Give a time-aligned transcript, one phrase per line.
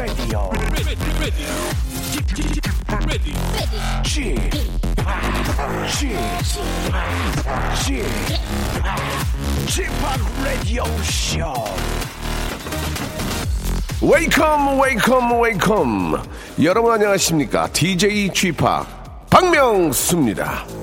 [0.00, 0.48] G Radio.
[0.50, 0.96] ready,
[2.10, 2.42] g g
[9.66, 10.00] g p
[10.42, 11.68] Radio Show.
[14.00, 16.16] Welcome, welcome, welcome.
[16.62, 17.68] 여러분 안녕하십니까?
[17.70, 18.64] DJ g p
[19.28, 20.79] 박명수입니다.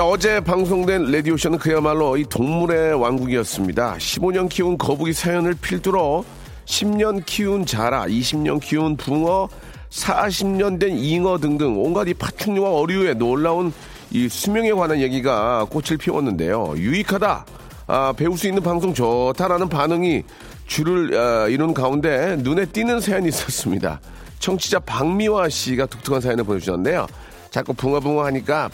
[0.00, 3.96] 자, 어제 방송된 라디오쇼는 그야말로 이 동물의 왕국이었습니다.
[3.98, 6.24] 15년 키운 거북이 사연을 필두로
[6.64, 9.50] 10년 키운 자라, 20년 키운 붕어,
[9.90, 13.74] 40년 된 잉어 등등 온갖 이 파충류와 어류의 놀라운
[14.10, 16.76] 이 수명에 관한 얘기가 꽃을 피웠는데요.
[16.78, 17.44] 유익하다,
[17.86, 20.22] 아, 배울 수 있는 방송 좋다라는 반응이
[20.66, 24.00] 줄을 아, 이룬 가운데 눈에 띄는 사연이 있었습니다.
[24.38, 27.06] 청취자 박미화 씨가 독특한 사연을 보내주셨는데요.
[27.50, 28.70] 자꾸 붕어붕어 하니까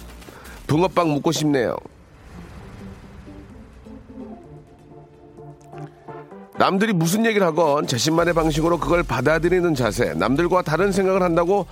[0.67, 1.77] 붕어빵 묻고 싶네요.
[6.59, 11.67] 남들이 무슨 얘기를 하건 자신만의 방식으로 그걸 받아들이는 자세, 남들과 다른 생각을 한다고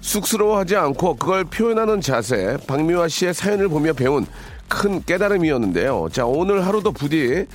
[0.00, 4.26] 쑥스러워하지 않고 그걸 표현하는 자세, 박미화 씨의 사연을 보며 배운
[4.66, 6.08] 큰 깨달음이었는데요.
[6.10, 7.46] 자, 오늘 하루도 부디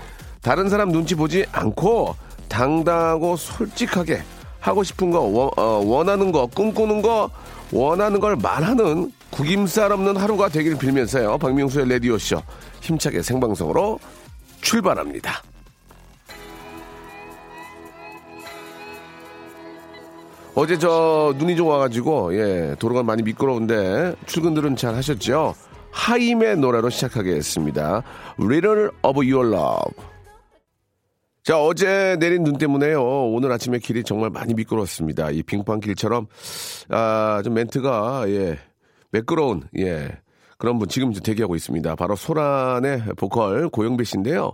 [0.41, 2.15] 다른 사람 눈치 보지 않고
[2.47, 4.21] 당당하고 솔직하게
[4.59, 7.31] 하고 싶은 거, 원, 어, 원하는 거, 꿈꾸는 거,
[7.71, 11.37] 원하는 걸 말하는 구김살 없는 하루가 되기를 빌면서요.
[11.37, 12.41] 박명수의 레디오쇼
[12.81, 13.99] 힘차게 생방송으로
[14.61, 15.43] 출발합니다.
[20.55, 25.53] 어제 저 눈이 좀 와가지고 예 도로가 많이 미끄러운데 출근들은 잘 하셨죠?
[25.91, 28.03] 하임의 노래로 시작하겠습니다.
[28.37, 29.93] Riddle of Your Love.
[31.43, 33.03] 자 어제 내린 눈 때문에요.
[33.31, 35.31] 오늘 아침에 길이 정말 많이 미끄러웠습니다.
[35.31, 36.27] 이 빙판길처럼
[36.89, 38.57] 아좀 멘트가 예
[39.15, 40.17] 매끄러운 예
[40.57, 41.95] 그런 분 지금 대기하고 있습니다.
[41.95, 44.53] 바로 소란의 보컬 고영배 씨인데요.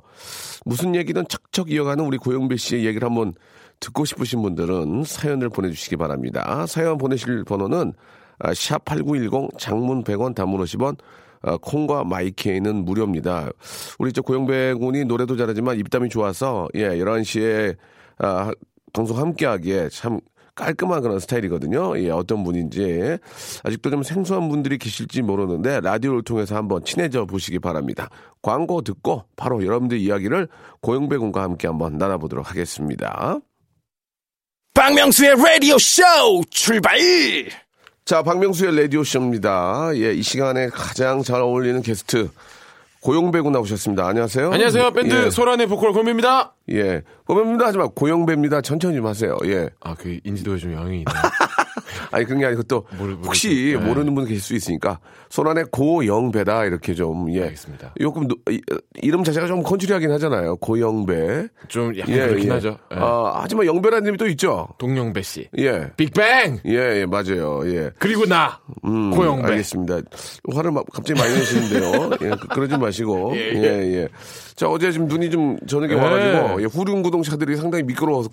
[0.65, 3.33] 무슨 얘기든 척척 이어가는 우리 고영배 씨의 얘기를 한번
[3.79, 6.65] 듣고 싶으신 분들은 사연을 보내주시기 바랍니다.
[6.67, 7.93] 사연 보내실 번호는
[8.39, 10.97] 샵8910 장문 100원 단문 50원
[11.43, 13.49] 어, 콩과 마이케이는 무료입니다.
[13.97, 17.75] 우리 저 고영배 군이 노래도 잘하지만 입담이 좋아서 예 11시에
[18.19, 18.51] 아,
[18.93, 20.19] 방송 함께하기에 참
[20.61, 21.97] 깔끔한 그런 스타일이거든요.
[21.99, 23.17] 예, 어떤 분인지
[23.63, 28.09] 아직도 좀 생소한 분들이 계실지 모르는데 라디오를 통해서 한번 친해져 보시기 바랍니다.
[28.43, 30.47] 광고 듣고 바로 여러분들 이야기를
[30.81, 33.39] 고영배 군과 함께 한번 나눠보도록 하겠습니다.
[34.75, 36.03] 박명수의 라디오 쇼
[36.51, 36.99] 출발!
[38.05, 39.89] 자, 박명수의 라디오 쇼입니다.
[39.95, 42.29] 예, 이 시간에 가장 잘 어울리는 게스트,
[43.01, 44.07] 고용배 군 나오셨습니다.
[44.07, 44.51] 안녕하세요.
[44.51, 44.91] 안녕하세요.
[44.91, 47.01] 밴드 예, 소란의 보컬 고입니다 예.
[47.25, 47.65] 고용배입니다.
[47.67, 47.87] 하지 마.
[47.87, 48.61] 고용배입니다.
[48.61, 49.35] 천천히 좀 하세요.
[49.45, 49.69] 예.
[49.79, 51.05] 아, 그 인지도에 좀 영향이 있네.
[52.11, 53.83] 아니, 그게 아니고 또, 모르- 혹시 네.
[53.85, 54.99] 모르는 분 계실 수 있으니까,
[55.29, 56.65] 손안에 고영배다.
[56.65, 57.43] 이렇게 좀, 예.
[57.43, 57.93] 알겠습니다.
[58.01, 58.61] 요금, 이-
[59.01, 60.57] 이름 자체가 좀 컨츄리하긴 하잖아요.
[60.57, 61.47] 고영배.
[61.69, 62.77] 좀 약간 그렇긴 하죠.
[62.93, 62.95] 예.
[62.97, 64.67] 아, 하지만 영배라는 이름이 또 있죠.
[64.77, 65.47] 동영배 씨.
[65.57, 65.89] 예.
[65.95, 66.59] 빅뱅!
[66.65, 67.61] 예, 예, 맞아요.
[67.65, 67.91] 예.
[67.97, 68.59] 그리고 나!
[68.85, 69.47] 음, 고영배.
[69.47, 69.99] 알겠습니다.
[70.53, 72.09] 화를 막 갑자기 많이 내시는데요.
[72.23, 73.31] 예, 그- 그러지 마시고.
[73.35, 73.93] 예, 예, 예.
[74.01, 74.07] 예.
[74.55, 75.97] 자, 어제 지금 눈이 좀 저녁에 예.
[75.97, 78.29] 와가지고, 예, 후륜구동차들이 상당히 미끄러워서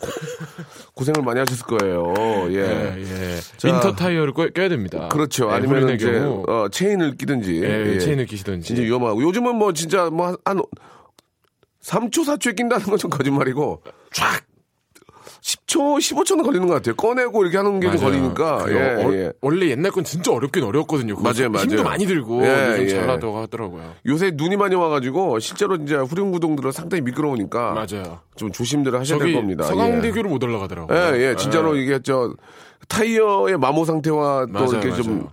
[0.94, 2.12] 고, 생을 많이 하셨을 거예요.
[2.50, 2.58] 예.
[2.58, 3.36] 예, 예.
[3.70, 3.76] 자.
[3.76, 5.08] 인터 타이어를 껴, 껴야 됩니다.
[5.08, 5.48] 그렇죠.
[5.50, 6.44] 예, 아니면 이제, 경우.
[6.48, 7.62] 어, 체인을 끼든지.
[7.62, 8.66] 예, 체인을 끼시든지.
[8.66, 9.22] 진짜 위험하고.
[9.22, 10.60] 요즘은 뭐 진짜 뭐 한, 한
[11.82, 14.42] 3초, 4초에 낀다는 건 좀 거짓말이고, 쫙!
[15.40, 16.96] 10초, 15초는 걸리는 것 같아요.
[16.96, 18.00] 꺼내고 이렇게 하는 게 좀.
[18.00, 18.64] 걸리니까.
[18.68, 18.74] 예,
[19.04, 19.32] 어- 예.
[19.40, 21.14] 원래 옛날 건 진짜 어렵긴 어려웠거든요.
[21.14, 21.64] 그거 맞아요, 맞아요.
[21.68, 22.88] 힘도 많이 들고 예, 예.
[22.88, 23.94] 잘하다고 하더라고요.
[24.06, 28.20] 요새 눈이 많이 와가지고 실제로 이제 후륜구동들은 상당히 미끄러우니까 맞아요.
[28.34, 29.64] 좀 조심들 하셔야 될 겁니다.
[29.64, 30.98] 서강대교를 못 올라가더라고요.
[30.98, 31.36] 예, 예, 예.
[31.36, 32.34] 진짜로 이게 저
[32.88, 35.02] 타이어의 마모 상태와 또 맞아요, 이렇게 맞아요.
[35.02, 35.28] 좀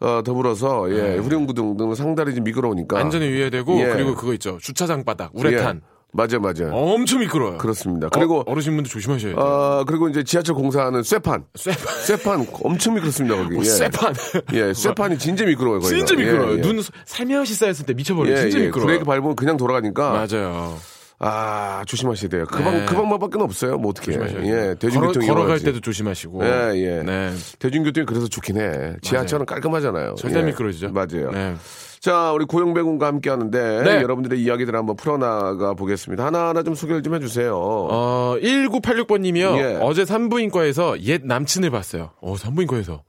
[0.00, 3.86] 어, 더불어서 예, 후륜구동들은 상당히 좀 미끄러우니까 안전에 유의해야 되고 예.
[3.86, 4.58] 그리고 그거 있죠.
[4.60, 5.76] 주차장 바닥 우레탄.
[5.76, 5.92] 예.
[6.14, 6.74] 맞아요, 맞아요.
[6.74, 7.56] 엄청 미끄러워요.
[7.56, 8.10] 그렇습니다.
[8.10, 9.42] 그리고 어, 어르신분들 조심하셔야 돼요.
[9.42, 11.44] 어, 그리고 이제 지하철 공사하는 쇠판.
[11.54, 11.94] 쇠판.
[12.04, 13.54] 쇠판 엄청 미끄럽습니다, 거기.
[13.54, 13.68] 뭐 예.
[13.68, 14.14] 쇠판.
[14.52, 15.96] 예, 쇠판이 진짜 미끄러워요, 거기가.
[15.96, 16.52] 진짜 미끄러워요.
[16.54, 16.60] 예, 예.
[16.60, 18.34] 눈 살며시 쌓였을 때 미쳐 버려요.
[18.34, 18.64] 예, 진짜 예.
[18.64, 18.86] 미끄러워요.
[18.88, 20.76] 브레이크 밟으면 그냥 돌아가니까 맞아요.
[21.24, 22.44] 아, 조심하셔야 돼요.
[22.50, 22.84] 그, 방, 네.
[22.84, 23.78] 그 방법밖에 없어요.
[23.78, 24.12] 뭐 어떻게.
[24.12, 24.74] 조심하셔야 예.
[24.74, 25.64] 대중교통 걸어, 걸어갈 이용하지.
[25.66, 26.44] 때도 조심하시고.
[26.44, 27.02] 예, 예.
[27.04, 27.32] 네.
[27.60, 28.96] 대중교통이 그래서 좋긴 해.
[29.02, 30.16] 지하철은 깔끔하잖아요.
[30.16, 30.42] 절대 예.
[30.42, 30.90] 미끄러지죠.
[30.90, 31.30] 맞아요.
[31.30, 31.54] 네.
[32.00, 34.02] 자, 우리 고영배 군과 함께 하는데 네.
[34.02, 36.26] 여러분들의 이야기들을 한번 풀어나가 보겠습니다.
[36.26, 37.56] 하나하나 좀 소개를 좀 해주세요.
[37.56, 39.56] 어, 1986번 님이요.
[39.58, 39.78] 예.
[39.80, 42.10] 어제 산부인과에서 옛 남친을 봤어요.
[42.20, 43.04] 어, 산부인과에서.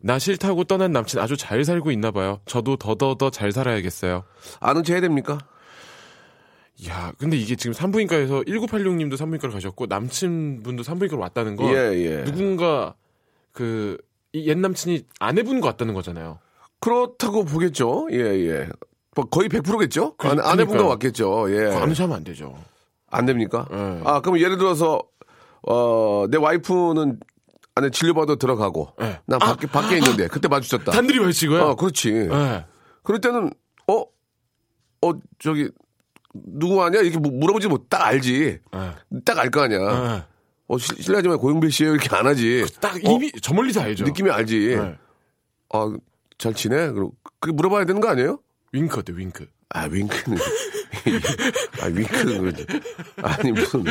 [0.00, 2.38] 나 싫다고 떠난 남친 아주 잘 살고 있나 봐요.
[2.46, 4.22] 저도 더더더 잘 살아야겠어요.
[4.60, 5.38] 아는 체 해야 됩니까?
[6.88, 12.24] 야, 근데 이게 지금 산부인과에서 1986님도 산부인과를 가셨고 남친분도 산부인과로 왔다는 건 예, 예.
[12.24, 12.94] 누군가
[13.52, 16.38] 그이옛 남친이 아내분 것 같다는 거잖아요.
[16.80, 18.08] 그렇다고 보겠죠.
[18.12, 18.68] 예, 예.
[19.14, 20.16] 뭐 거의 100%겠죠?
[20.16, 20.84] 그- 안, 아내분과.
[20.86, 21.46] 왔겠죠.
[21.50, 21.64] 예.
[21.70, 22.54] 그거 암시하면 안 되죠.
[23.10, 23.66] 안 됩니까?
[23.72, 24.02] 예.
[24.04, 25.00] 아, 그럼 예를 들어서,
[25.62, 27.18] 어, 내 와이프는
[27.76, 29.20] 안에 진료받아 들어가고, 예.
[29.26, 30.92] 난 밖에, 밖에 있는데, 그때 마주쳤다.
[30.92, 31.62] 단들이 마주치고요.
[31.62, 32.10] 어, 그렇지.
[32.12, 32.64] 예.
[33.02, 33.50] 그럴 때는,
[33.88, 34.00] 어,
[35.02, 35.70] 어, 저기,
[36.46, 37.00] 누구 아냐?
[37.00, 38.60] 이렇게 뭐 물어보지 못, 딱 알지.
[38.74, 38.92] 예.
[39.24, 39.78] 딱알 거 아니야.
[39.78, 40.24] 예.
[40.68, 42.64] 어, 실- 실례하지만 고영배 씨예요 이렇게 안 하지.
[42.80, 44.04] 딱 어, 이미 저 멀리서 알죠.
[44.04, 44.70] 느낌이 알지.
[44.72, 44.96] 예.
[45.72, 45.94] 아,
[46.38, 46.90] 잘 지내?
[46.90, 47.10] 그럼
[47.40, 48.40] 그게 물어봐야 되는 거 아니에요?
[48.72, 49.46] 윙크 어때 윙크.
[49.70, 50.38] 아, 윙크는.
[51.82, 52.38] 아, 윙크는.
[52.40, 52.66] 그러지.
[53.22, 53.84] 아니, 무슨.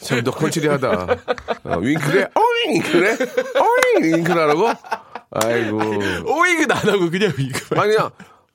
[0.00, 0.88] 참, 너 컨치리하다.
[1.64, 2.28] 어, 윙크래?
[2.34, 2.82] 어잉!
[2.82, 3.16] 그래?
[3.58, 4.14] 어잉!
[4.14, 4.68] 윙크를 하라고?
[5.30, 5.76] 아이고.
[5.78, 7.78] 오잉은 안 하고 그냥 윙크.
[7.78, 8.10] 아니야.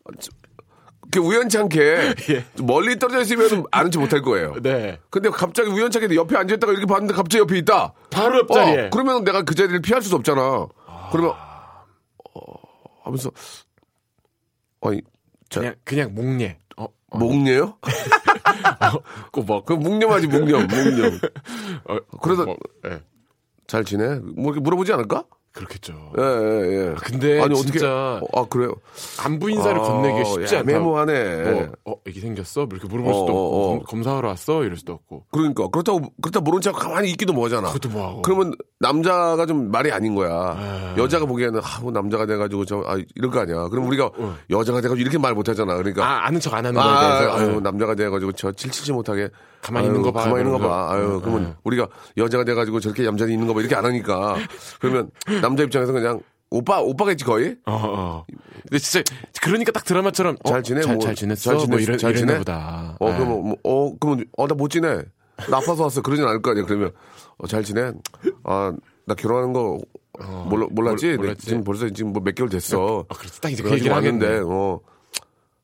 [0.05, 0.13] 그
[1.17, 1.79] 우연치 않게
[2.29, 2.45] 예.
[2.63, 4.53] 멀리 떨어져 있으면 아는 척 못할 거예요.
[4.61, 4.99] 네.
[5.09, 7.93] 근데 갑자기 우연찮게 옆에 앉아있다가 이렇게 봤는데 갑자기 옆에 있다.
[8.11, 8.85] 바로 옆자리에.
[8.85, 10.67] 어, 그러면 내가 그 자리를 피할 수도 없잖아.
[11.11, 11.31] 그러면,
[12.35, 12.41] 어,
[13.03, 13.31] 하면서,
[14.81, 15.01] 아니,
[15.49, 16.59] 자, 그냥 그냥 목례.
[16.77, 17.79] 어, 어, 목녀요?
[19.31, 19.65] 꼬박.
[19.65, 21.19] 그 묵념하지, 묵념, 묵념.
[21.85, 22.55] 어, 그래서- 뭐,
[22.85, 23.01] 예.
[23.65, 24.19] 잘 지내?
[24.35, 25.23] 뭐 이렇게 물어보지 않을까?
[25.51, 25.93] 그렇겠죠.
[26.17, 26.95] 예, 예, 예.
[27.03, 28.73] 근데 아니, 어떻게, 진짜 어, 아, 그래요?
[29.23, 30.71] 안부 인사를 아, 건네기 쉽지 야, 않다.
[30.71, 31.35] 애매모하네.
[31.51, 32.67] 뭐, 어, 애기 생겼어?
[32.67, 33.69] 뭐 이렇게 물어볼 수도 어, 없고, 어, 어.
[33.79, 34.63] 검- 검사하러 왔어?
[34.63, 35.25] 이럴 수도 없고.
[35.31, 35.67] 그러니까.
[35.69, 37.67] 그렇다고, 그렇다 모른 척 가만히 있기도 뭐하잖아.
[37.69, 38.21] 그것도 뭐하고.
[38.21, 40.29] 그러면 남자가 좀 말이 아닌 거야.
[40.31, 40.95] 아.
[40.97, 43.67] 여자가 보기에는, 아, 뭐 남자가 돼가지고 저, 아, 이럴 거 아니야.
[43.69, 44.11] 그럼 우리가
[44.51, 45.75] 여자가 돼가지고 이렇게 말 못하잖아.
[45.77, 46.03] 그러니까.
[46.03, 46.05] 어.
[46.05, 47.37] 아, 아는 척 안 하는 거에 아, 대해서.
[47.37, 47.59] 아유, 예.
[47.59, 49.29] 남자가 돼가지고 저 칠칠치 못하게
[49.61, 50.67] 가만히 아유, 있는 거 봐, 가만히 있는 거.
[50.69, 50.91] 봐.
[50.93, 51.55] 아유, 어, 그러면 어.
[51.63, 51.87] 우리가
[52.17, 53.59] 여자가 돼가지고 저렇게 얌전히 있는 거 봐.
[53.59, 54.37] 이렇게 안 하니까.
[54.79, 55.09] 그러면
[55.41, 56.21] 남자 입장에서 그냥
[56.51, 57.57] 오빠 오빠겠지 거의.
[57.65, 58.25] 어, 어.
[58.63, 59.03] 근데 진짜
[59.41, 60.81] 그러니까 딱 드라마처럼 어, 잘 지내?
[60.81, 61.51] 잘, 뭐, 잘 지냈어?
[61.51, 62.37] 잘 지냈- 뭐 이런 잘 지내?
[62.37, 62.97] 보다.
[62.99, 63.13] 어 예.
[63.17, 65.03] 그러면 뭐, 어 그러면 어나 못 지내.
[65.49, 66.01] 나 아파서 왔어.
[66.01, 66.65] 그러진 않을 거 아니야.
[66.65, 66.91] 그러면
[67.37, 67.91] 어, 잘 지내.
[68.43, 68.73] 아
[69.05, 69.79] 나 결혼하는 거
[70.47, 71.05] 몰라, 몰랐지?
[71.07, 71.45] 몰- 내 몰랐지.
[71.47, 73.05] 지금 벌써 지금 뭐 몇 개월 됐어.
[73.09, 73.41] 아, 그렇지.
[73.41, 74.23] 딱 이제 그 얘기를 하겠네.
[74.25, 74.79] 왔는데 어.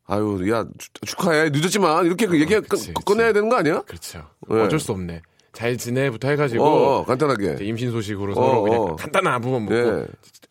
[0.08, 1.50] 아유, 야, 축- 축하해.
[1.50, 2.94] 늦었지만, 이렇게 그 얘기, 그치, 그치.
[2.94, 3.82] 꺼내야 되는 거 아니야?
[3.82, 4.24] 그렇죠.
[4.48, 4.62] 네.
[4.62, 5.22] 어쩔 수 없네.
[5.56, 7.58] 잘 지내부터 해가지고 어, 어, 간단하게.
[7.62, 8.96] 임신 소식으로 어, 서로 그냥 어.
[8.98, 10.06] 간단한 안부만 묻고 예.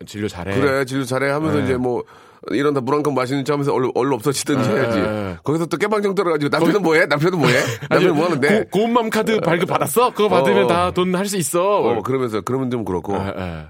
[0.06, 0.58] 진료 잘해.
[0.58, 1.64] 그래, 진료 잘해 하면서 네.
[1.64, 2.02] 이제 뭐,
[2.50, 4.74] 이런다 물 한 컵 마시는 척 하면서 얼른, 얼른 없어지든지 네.
[4.74, 5.38] 해야지.
[5.44, 7.06] 거기서 또 깨방정 떨어가지고 남편은 뭐해?
[7.06, 7.54] 남편은 뭐해?
[7.90, 8.64] 남편은 뭐 하는데?
[8.64, 10.10] 고, 고운맘 카드 발급 받았어?
[10.14, 10.66] 그거 받으면 어.
[10.66, 11.62] 다돈 할 수 있어.
[11.80, 13.14] 어, 그러면서, 그러면 좀 그렇고.
[13.14, 13.66] 예, 예.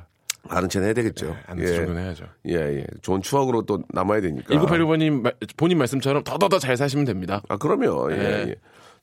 [0.48, 1.34] 아는 체는 해야 되겠죠.
[1.46, 2.26] 아는 체 정도는 해야죠.
[2.48, 2.86] 예, 예.
[3.02, 4.54] 좋은 추억으로 또 남아야 되니까.
[4.54, 7.42] 1986번님 본인 말씀처럼 더더더 잘 사시면 됩니다.
[7.48, 8.12] 아, 그럼요.
[8.12, 8.24] 예, 네.
[8.48, 8.54] 예.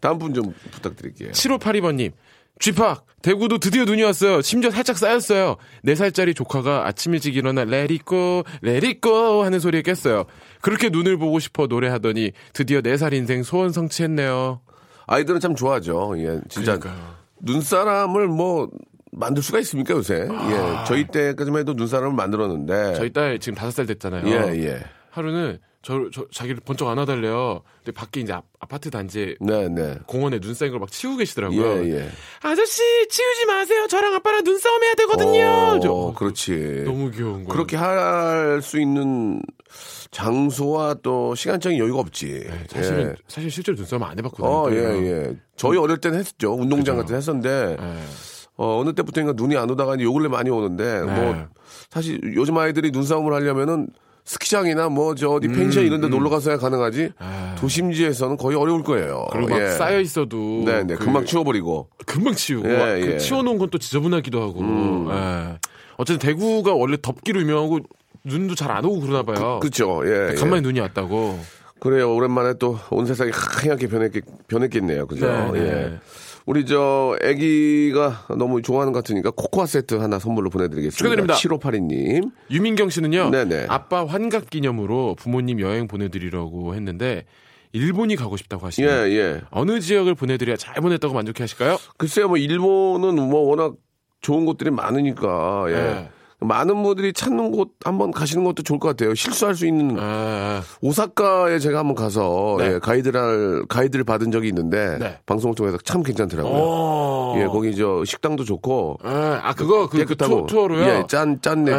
[0.01, 1.31] 다음 분 좀 부탁드릴게요.
[1.31, 2.11] 7582번님.
[2.59, 4.41] 쥐팍 대구도 드디어 눈이 왔어요.
[4.41, 5.55] 심지어 살짝 쌓였어요.
[5.85, 10.25] 4살짜리 조카가 아침 일찍 일어나 레리꼬 레리꼬 하는 소리에 깼어요.
[10.61, 14.61] 그렇게 눈을 보고 싶어 노래하더니 드디어 4살 인생 소원 성취했네요.
[15.07, 16.13] 아이들은 참 좋아하죠.
[16.17, 16.77] 예, 진짜.
[16.77, 17.15] 그러니까요.
[17.39, 18.69] 눈사람을 뭐,
[19.11, 20.27] 만들 수가 있습니까, 요새?
[20.29, 20.85] 예.
[20.87, 22.93] 저희 때까지만 해도 눈사람을 만들었는데.
[22.95, 24.27] 저희 딸 지금 5살 됐잖아요.
[24.27, 24.83] 예, 예.
[25.09, 27.61] 하루는 저, 저 자기를 번쩍 안아달래요.
[27.83, 29.97] 근데 밖에 이제 아, 아파트 단지에 네, 네.
[30.05, 31.83] 공원에 눈 쌓인 걸 막 치우고 계시더라고요.
[31.85, 32.09] 예, 예.
[32.43, 33.87] 아저씨 치우지 마세요.
[33.87, 35.45] 저랑 아빠랑 눈싸움 해야 되거든요.
[35.47, 36.83] 어, 저- 그렇지.
[36.85, 37.47] 너무 귀여운 거예요.
[37.47, 39.41] 그렇게 할 수 있는
[40.11, 42.47] 장소와 또 시간적인 여유가 없지.
[42.69, 43.15] 사실은 예.
[43.27, 44.47] 사실 실제로 눈싸움 안 해봤거든요.
[44.47, 44.75] 어, 예.
[44.77, 45.37] 예.
[45.55, 46.53] 저희 어릴 때는 했었죠.
[46.53, 47.99] 운동장 같은 데 했었는데, 예.
[48.57, 51.05] 어, 어느 때부터인가 눈이 안 오다가 요 근래 많이 오는데, 네.
[51.05, 51.47] 뭐,
[51.89, 53.87] 사실 요즘 아이들이 눈싸움을 하려면은
[54.25, 57.55] 스키장이나 뭐, 저 어디 펜션 이런 데 놀러 가서야 가능하지, 아.
[57.59, 59.27] 도심지에서는 거의 어려울 거예요.
[59.31, 59.69] 그리고 막 예.
[59.69, 60.95] 쌓여 있어도 네, 네.
[60.95, 61.89] 그- 금방 치워버리고.
[62.05, 63.13] 금방 치우고 예, 막그 예.
[63.13, 63.17] 음.
[63.19, 65.11] 치워놓은 건 또 지저분하기도 하고.
[65.11, 65.57] 예.
[65.97, 67.79] 어쨌든 대구가 원래 덥기로 유명하고
[68.23, 69.59] 눈도 잘 안 오고 그러나 봐요.
[69.61, 70.01] 그 렇죠.
[70.05, 70.31] 예.
[70.31, 70.35] 예.
[70.35, 71.39] 간만에 눈이 왔다고.
[71.79, 72.13] 그래요.
[72.13, 75.07] 오랜만에 또 온 세상이 하얗게 변했겠, 변했겠네요.
[75.07, 75.25] 그죠?
[75.51, 75.99] 네, 네.
[76.41, 76.51] 예.
[76.51, 80.97] 우리 저 아기가 너무 좋아하는 것 같으니까 코코아 세트 하나 선물로 보내드리겠습니다.
[80.97, 81.35] 축하드립니다.
[81.35, 82.31] 7582님.
[82.49, 83.29] 유민경 씨는요.
[83.29, 83.67] 네네.
[83.69, 87.25] 아빠 환갑 기념으로 부모님 여행 보내드리려고 했는데
[87.73, 88.91] 일본이 가고 싶다고 예, 하시네요.
[89.17, 89.41] 예.
[89.49, 91.77] 어느 지역을 보내드려야 잘 보냈다고 만족해 하실까요?
[91.97, 93.75] 글쎄요, 뭐 일본은 뭐 워낙
[94.21, 95.73] 좋은 곳들이 많으니까 예.
[95.73, 96.09] 네.
[96.41, 99.13] 많은 분들이 찾는 곳 한번 가시는 것도 좋을 것 같아요.
[99.13, 102.73] 실수할 수 있는 아, 오사카에 제가 한번 가서 네.
[102.73, 105.19] 예, 가이드를 가이드를 받은 적이 있는데 네.
[105.27, 106.53] 방송을 통해서 참 괜찮더라고요.
[106.53, 107.35] 어.
[107.37, 111.39] 예, 거기 저 식당도 좋고 아, 아, 그거 그, 그 깨끗하고 투, 어로요 예, 짠
[111.41, 111.77] 짠내 네.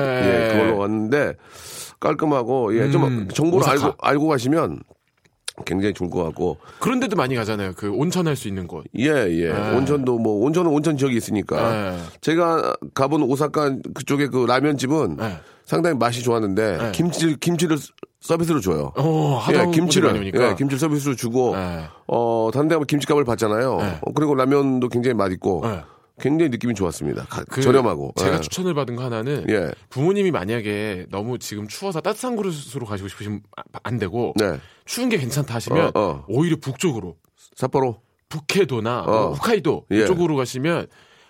[0.48, 1.34] 예, 그걸로 왔는데
[1.98, 3.84] 깔끔하고 예, 좀 음, 정보를 오사카.
[3.86, 4.80] 알고 알고 가시면
[5.64, 7.72] 굉장히 좋을 것 같고 그런데도 많이 가잖아요.
[7.76, 8.84] 그 온천 할 수 있는 곳.
[8.98, 9.52] 예, 예.
[9.52, 9.76] 네.
[9.76, 11.70] 온천도 뭐, 온천은 온천 지역이 있으니까.
[11.70, 11.98] 네.
[12.20, 15.36] 제가 가본 오사카 그쪽에 그 라면집은 네.
[15.64, 16.92] 상당히 맛이 좋았는데, 네.
[16.92, 17.76] 김치, 김치를
[18.20, 18.92] 서비스로 줘요.
[18.96, 20.32] 어, 하도 예, 김치를.
[20.34, 21.84] 예, 김치를 서비스로 주고, 네.
[22.08, 23.76] 어, 다른 데 가면 김치값을 받잖아요.
[23.76, 23.98] 네.
[24.00, 25.82] 어, 그리고 라면도 굉장히 맛있고, 네.
[26.20, 27.24] 굉장히 느낌이 좋았습니다.
[27.24, 28.12] 가- 그 저렴하고.
[28.16, 28.40] 제가 예.
[28.40, 29.70] 추천을 받은 거 하나는 예.
[29.88, 34.58] 부모님이 만약에 너무 지금 추워서 따뜻한 그릇으로 가시고 싶으시면 아- 안 되고 네.
[34.84, 36.24] 추운 게 괜찮다 하시면 어, 어.
[36.28, 37.16] 오히려 북쪽으로
[37.56, 38.00] 삿포로.
[38.28, 39.04] 북해도나 어.
[39.10, 40.02] 뭐 홋카이도 예.
[40.04, 40.86] 이쪽으로 가시면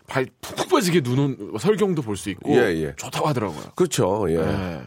[0.06, 2.94] 발 푹푹 빠지게 눈 온 설경도 볼 수 있고 예, 예.
[2.96, 3.62] 좋다고 하더라고요.
[3.74, 4.26] 그렇죠.
[4.30, 4.82] 예.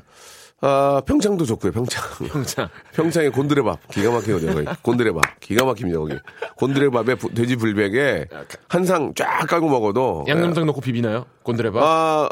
[0.66, 0.68] 예.
[0.68, 1.72] 아, 평창도 좋고요.
[1.72, 2.04] 평창.
[2.32, 2.68] 평창.
[2.94, 4.54] 평창의 곤드레밥 기가 막히거든요.
[4.56, 4.66] 거기.
[4.82, 6.00] 곤드레밥 기가 막힙니다.
[6.00, 6.16] 거기.
[6.58, 8.26] 곤드레밥에 부- 돼지 불백에
[8.68, 11.26] 한 상 쫙 깔고 먹어도 양념장 넣고 비비나요?
[11.44, 11.82] 곤드레밥?
[11.84, 12.30] 아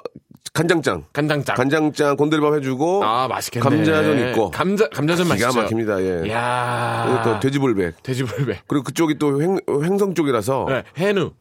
[0.53, 1.05] 간장장.
[1.13, 1.55] 간장장.
[1.55, 3.63] 간장장 곤드레밥 해주고 아 맛있겠네.
[3.63, 5.61] 감자전 있고 감자 감자전 기가 맛있죠.
[5.61, 6.01] 막힙니다.
[6.03, 6.29] 예.
[6.31, 7.05] 야.
[7.07, 8.03] 그리고 또 돼지불백.
[8.03, 8.59] 돼지불배.
[8.67, 11.31] 그리고 그쪽이 또 횡, 횡성 쪽이라서 네, 해누.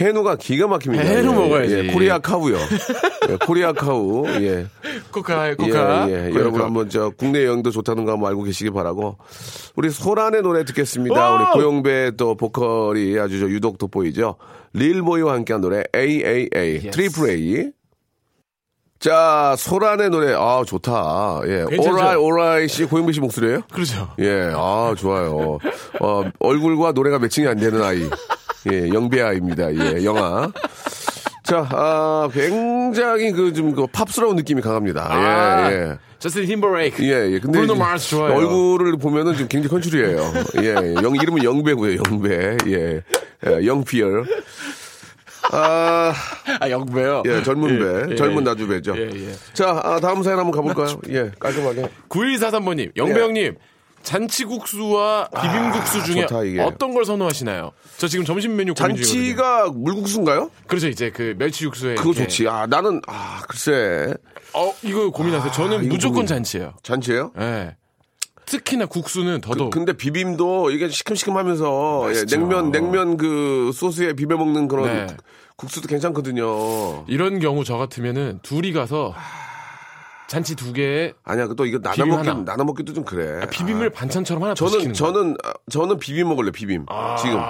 [0.00, 1.04] 해누가 기가 막힙니다.
[1.04, 1.74] 해누 예, 먹어야지.
[1.74, 2.56] 예, 코리아 카우요.
[3.30, 4.26] 예, Korea cow.
[4.40, 4.66] 예.
[5.12, 6.10] 코카 코카.
[6.10, 6.34] 예, 예.
[6.34, 9.16] 여러분 한번 저 국내 여행도 좋다는 거 한번 알고 계시기 바라고.
[9.76, 11.30] 우리 소란의 노래 듣겠습니다.
[11.30, 11.36] 오!
[11.36, 14.36] 우리 고영배 또 보컬이 아주 저 유독 돋보이죠.
[14.72, 16.90] 릴보이와 함께한 노래 AAA.
[16.90, 17.70] triple A.
[18.98, 21.42] 자, 소란의 노래 아 좋다.
[21.46, 21.64] 예.
[21.78, 23.60] 오라이 오라이 씨 고영배 씨 목소리예요?
[23.70, 24.08] 그렇죠.
[24.18, 25.58] 예, 아, 좋아요.
[26.00, 28.08] 어, 얼굴과 노래가 matching이 안 되는 아이.
[28.72, 29.74] 예, 영배 아이입니다.
[29.74, 30.50] 예, 영아.
[31.42, 35.06] 자, 아, 굉장히 그 좀 그 팝스러운 느낌이 강합니다.
[35.10, 35.98] 아, 예, 예.
[36.18, 37.02] 저스틴 팀버레이크.
[37.04, 37.38] 예, 예.
[37.38, 37.58] 근데.
[38.34, 40.32] 얼굴을 보면은 좀 굉장히 컨츄리해요.
[40.62, 42.56] 예, 영 이름은 영배고요, 영배.
[42.68, 43.02] 예,
[43.46, 44.24] 예 영피얼.
[45.52, 46.14] 아,
[46.60, 47.24] 아 영배요.
[47.26, 48.44] 예, 젊은 배, 예, 젊은 예.
[48.44, 48.94] 나주배죠.
[48.96, 49.32] 예, 예.
[49.52, 50.98] 자, 아, 다음 사연 한번 가볼까요?
[51.10, 51.88] 예, 깔끔하게.
[52.08, 53.22] 9143번님, 영배 예.
[53.22, 53.54] 형님,
[54.04, 56.66] 잔치국수와 비빔국수 중에 좋다.
[56.66, 57.72] 어떤 걸 선호하시나요?
[57.96, 58.74] 저 지금 점심 메뉴.
[58.74, 60.50] 잔치가 물국수인가요?
[60.66, 61.94] 그렇죠, 이제 그 멸치 육수에.
[61.96, 62.24] 그거 이렇게.
[62.28, 62.46] 좋지.
[62.48, 64.14] 아, 나는, 아, 글쎄.
[64.52, 65.50] 어, 이거 고민하세요.
[65.52, 66.26] 저는 아, 무조건 고민.
[66.26, 66.74] 잔치예요.
[66.82, 67.32] 잔치예요?
[67.40, 67.76] 예.
[68.46, 69.70] 특히나 국수는 더더욱.
[69.70, 72.24] 근데 비빔도 이게 시큼시큼하면서 예.
[72.26, 75.06] 냉면 냉면 그 소스에 비벼 먹는 그런 네.
[75.56, 77.06] 국수도 괜찮거든요.
[77.08, 79.14] 이런 경우 저 같으면은 둘이 가서
[80.34, 82.42] 잔치 두 개에 아니야, 또 이거 나눠 먹기 하나.
[82.44, 83.40] 나눠 먹기도 좀 그래.
[83.42, 84.92] 아, 비빔을 반찬처럼 하나 더 저는.
[84.92, 86.84] 저는 아, 저는 비빔 먹을래 비빔
[87.22, 87.40] 지금.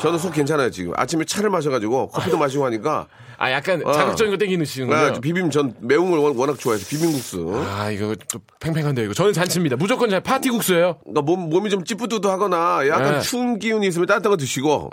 [0.00, 0.94] 저는 속 괜찮아요 지금.
[0.96, 3.92] 아침에 차를 마셔가지고 커피도 마시고 하니까 아 약간 어.
[3.92, 5.20] 자극적인 거 땡기시는 아, 거예요.
[5.20, 7.52] 비빔 전 매운 걸 워- 워낙 좋아해서 비빔국수.
[7.68, 9.76] 아 이거 좀 팽팽한데 이거 저는 잔치입니다.
[9.76, 10.96] 무조건 잔 파티 국수예요.
[11.02, 13.20] 그러니까 몸 몸이 좀 찌뿌드하거나 약간 네.
[13.20, 14.88] 추운 기운이 있으면 따뜻한 거 드시고.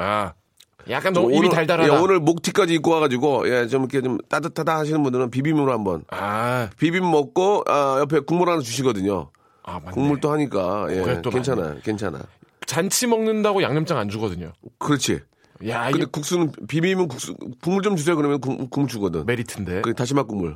[0.87, 1.93] 아 약간 너무 입이 달달하다.
[1.93, 6.69] 예, 오늘 목티까지 입고 와가지고 예, 좀 이렇게 좀 따뜻하다 하시는 분들은 비빔으로 한번 아,
[6.77, 9.29] 비빔 먹고 아, 옆에 국물 하나 주시거든요.
[9.63, 9.91] 아 맞네.
[9.91, 12.19] 국물 또 하니까 예, 그래, 또 괜찮아, 괜찮아.
[12.65, 14.53] 잔치 먹는다고 양념장 안 주거든요.
[14.77, 15.19] 그렇지.
[15.67, 19.25] 야 근데 이게 국수는 비빔은 국수 국물 좀 주세요 그러면 국, 국물 주거든.
[19.25, 19.81] 메리트인데.
[19.81, 20.55] 그 다시마 국물.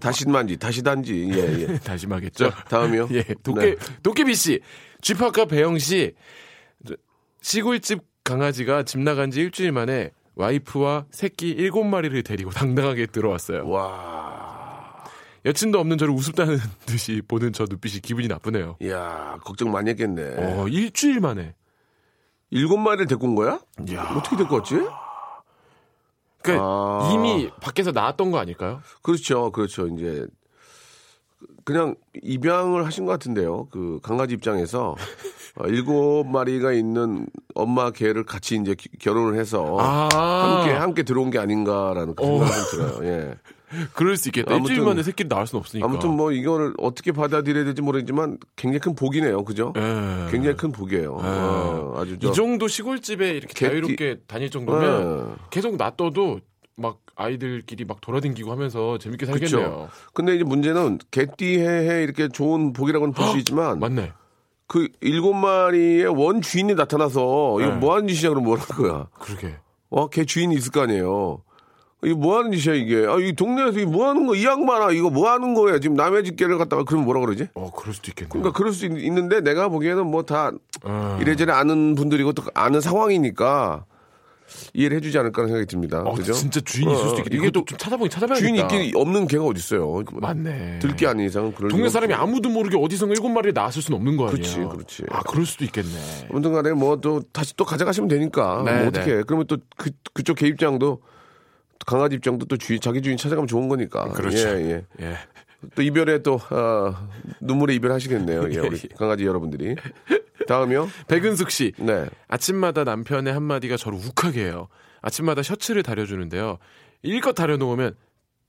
[0.00, 1.30] 다시마인지 다시단지.
[1.32, 1.78] 예, 예.
[1.84, 2.50] 다시마겠죠.
[2.68, 3.08] 다음이요.
[3.12, 3.76] 예, 도깨 네.
[4.02, 4.60] 도깨비 씨,
[5.02, 6.14] 쥐파카 배영 씨
[6.86, 6.94] 저,
[7.42, 13.66] 시골집 강아지가 집 나간 지 일주일 만에 와이프와 새끼 일곱 마리를 데리고 당당하게 들어왔어요.
[13.66, 15.02] 와,
[15.46, 18.76] 여친도 없는 저를 우습다는 듯이 보는 저 눈빛이 기분이 나쁘네요.
[18.86, 20.34] 야 걱정 많이 했겠네.
[20.36, 21.54] 어, 일주일 만에.
[22.50, 23.60] 일곱 마리를 데리고 온 거야?
[23.92, 24.02] 야.
[24.14, 24.74] 어떻게 데리고 왔지?
[26.42, 27.10] 그러니까 아.
[27.12, 28.82] 이미 밖에서 나왔던 거 아닐까요?
[29.02, 29.86] 그렇죠, 그렇죠.
[29.88, 30.26] 이제
[31.64, 33.68] 그냥 입양을 하신 것 같은데요.
[33.70, 34.96] 그 강아지 입장에서
[35.56, 40.08] 어, 일곱 마리가 있는 엄마 개를 같이 이제 기- 결혼을 해서 아.
[40.62, 42.26] 함께 함께 들어온 게 아닌가라는 그 어.
[42.44, 43.12] 생각이 좀 들어요.
[43.12, 43.34] 예.
[43.92, 44.54] 그럴 수 있겠다.
[44.54, 45.86] 아무튼- 일주일 만에 새끼를 낳을 수는 없으니까.
[45.86, 49.44] 아무튼 뭐 이거를 어떻게 받아들여야 될지 모르겠지만 굉장히 큰 복이네요.
[49.44, 49.74] 그죠?
[49.76, 50.30] 예.
[50.30, 51.18] 굉장히 큰 복이에요.
[51.20, 55.34] 어, 아주 저이 정도 시골집에 이렇게 개띠- 자유롭게 다닐 정도면 예.
[55.50, 56.40] 계속 놔둬도
[56.78, 59.50] 막 아이들끼리 막 돌아다니고 하면서 재밌게 살겠네요.
[59.58, 59.88] 그렇죠.
[60.14, 64.12] 근데 이제 문제는 개띠해해 이렇게 좋은 복이라고는 볼 수 있지만 맞네.
[64.68, 67.76] 그 일곱 마리의 원 주인이 나타나서 이거 네.
[67.76, 69.08] 뭐 하는 짓이냐 그러면 뭐랄 거야.
[69.18, 69.56] 그러게.
[69.90, 71.42] 어, 걔 주인이 있을 거 아니에요.
[72.04, 73.06] 이거 뭐 하는 짓이야, 이게.
[73.08, 75.80] 아, 이 동네에서 이거 뭐 하는 거, 이 양반아, 이거 뭐 하는 거야.
[75.80, 77.48] 지금 남의 집게를 갖다가 그러면 뭐라 그러지?
[77.54, 78.28] 어, 그럴 수도 있겠네.
[78.28, 80.52] 그러니까 그럴 수 있, 는데 내가 보기에는 뭐다
[80.84, 81.18] 어.
[81.20, 83.84] 이래저래 아는 분들이고 또 아는 상황이니까
[84.74, 86.00] 이해를 해주지 않을까라는 생각이 듭니다.
[86.00, 86.32] 어, 그죠?
[86.32, 87.36] 진짜 주인이 있을 수도 있겠다.
[87.36, 88.40] 이게 또 좀 찾아보긴 찾아봐야겠다.
[88.40, 90.02] 주인이 있긴 없는 개가 어딨어요.
[90.12, 90.78] 맞네.
[90.80, 92.22] 들기 아닌 이상은 그럴 동네 사람이 없죠.
[92.22, 94.42] 아무도 모르게 어디선가 일곱 마리를 낳았을 수는 없는 거 아니에요.
[94.42, 95.02] 그렇지, 그렇지.
[95.10, 95.90] 아, 그럴 수도 있겠네.
[96.30, 98.62] 아무튼 간에 뭐 또 다시 또 가져가시면 되니까.
[98.64, 99.22] 네, 뭐 어떻게 해.
[99.26, 101.00] 그러면 또 그, 그쪽 개 입장도
[101.86, 104.08] 강아지 입장도 또 주인, 자기 주인 찾아가면 좋은 거니까.
[104.12, 104.48] 그렇죠.
[104.48, 105.04] 예, 예.
[105.04, 105.14] 예.
[105.74, 106.94] 또 이별에 또, 어,
[107.40, 108.48] 눈물의 이별 하시겠네요.
[108.52, 109.74] 예, 우리 강아지 여러분들이.
[110.48, 110.88] 다음이요?
[111.08, 111.72] 백은숙 씨.
[111.78, 112.08] 네.
[112.26, 114.68] 아침마다 남편의 한마디가 저를 욱하게 해요.
[115.02, 116.58] 아침마다 셔츠를 다려주는데요.
[117.02, 117.94] 일껏 다려놓으면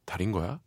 [0.05, 0.59] 다린 거야?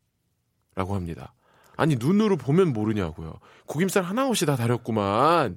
[0.75, 1.35] 라고 합니다.
[1.77, 3.35] 아니 눈으로 보면 모르냐고요.
[3.67, 5.57] 구김살 하나 없이 다 다렸구만.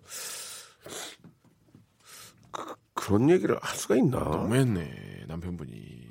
[2.94, 4.20] 그런 얘기를 할 수가 있나?
[4.20, 6.08] 너무했네 남편분이.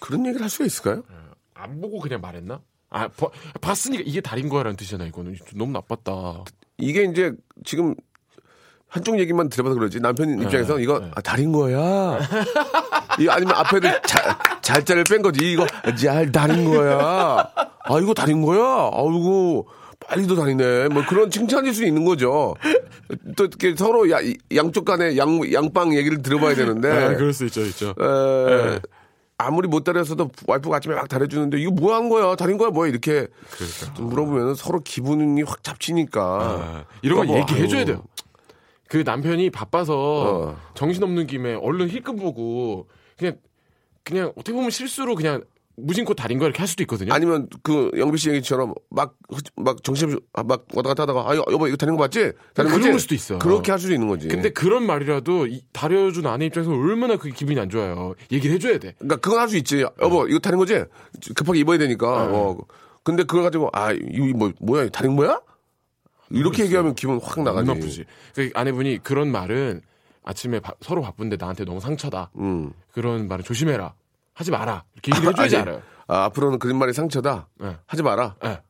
[0.00, 1.02] 그런 얘기를 할 수가 있을까요?
[1.54, 2.60] 안 보고 그냥 말했나?
[2.90, 3.28] 아, 봐-
[3.60, 5.36] 봤으니까 이게 달인 거야라는 뜻이잖아, 이거는.
[5.56, 6.44] 너무 나빴다.
[6.78, 7.32] 이게 이제
[7.64, 7.94] 지금
[8.92, 12.18] 한쪽 얘기만 들어봐서 그러지 남편 입장에서 는 이거 아, 달인 거야.
[13.18, 15.50] 이 아니면 앞에를 자- 잘자를 뺀 거지.
[15.52, 15.66] 이거
[15.98, 17.48] 잘 달인 거야.
[17.84, 18.60] 아 이거 달인 거야.
[18.92, 19.66] 아이고
[20.06, 20.88] 빨리도 달이네.
[20.88, 22.54] 뭐 그런 칭찬일 수 있는 거죠.
[23.34, 24.18] 또 이렇게 서로 야-
[24.54, 26.90] 양쪽 간에 양 양빵 얘기를 들어봐야 되는데.
[26.90, 27.94] 아, 그럴 수 있죠, 있죠.
[27.98, 28.78] 에,
[29.38, 32.36] 아무리 못 달았어도 와이프가 아침에 막 달아주는데 이거 뭐 한 거야?
[32.36, 32.68] 달인 거야?
[32.70, 32.88] 뭐야?
[32.90, 33.26] 이렇게
[33.96, 36.22] 좀 물어보면 서로 기분이 확 잡치니까.
[36.22, 37.84] 아, 이런 거 뭐, 얘기해줘야.
[37.86, 38.02] 돼요.
[38.92, 39.94] 그 남편이 바빠서
[40.50, 40.56] 어.
[40.74, 43.38] 정신없는 김에 얼른 힐끔 보고 그냥
[44.04, 45.42] 그냥 어떻게 보면 실수로 그냥
[45.78, 47.10] 무심코 달인 거 이렇게 할 수도 있거든요.
[47.14, 49.14] 아니면 그 영비 씨 얘기처럼 막
[49.56, 52.32] 막 정신 아, 막 왔다 갔다 하다가 아 여보 이거 다른 거 맞지?
[52.52, 52.90] 다른 거지?
[52.90, 53.38] 걸 수도 있어.
[53.38, 54.28] 그렇게 할 수도 있는 거지.
[54.28, 58.14] 근데 그런 말이라도 이- 다려준 아내 입장에서 얼마나 그게 기분이 안 좋아요.
[58.30, 58.92] 얘기를 해줘야 돼.
[58.98, 59.80] 그러니까 그건 할 수 있지.
[60.02, 60.84] 여보 이거 다른 거지?
[61.34, 62.24] 급하게 입어야 되니까.
[62.30, 62.58] 어.
[63.04, 65.40] 근데 그걸 가지고 아 이거 뭐 뭐야 다른 거야?
[66.32, 67.66] 이렇게 얘기하면 기분 확 나가지.
[67.68, 68.04] 나쁘지.
[68.34, 69.80] 그 아내분이 그런 말은
[70.24, 72.30] 아침에 바- 서로 바쁜데 나한테 너무 상처다.
[72.38, 72.72] 음.
[72.92, 73.94] 그런 말은 조심해라.
[74.34, 74.84] 하지 마라.
[74.94, 75.82] 이렇게 얘기를 해줘야지 아니, 알아요.
[76.08, 77.48] 아, 앞으로는 그런 말이 상처다.
[77.60, 77.76] 네.
[77.86, 78.36] 하지 마라.
[78.44, 78.60] 예.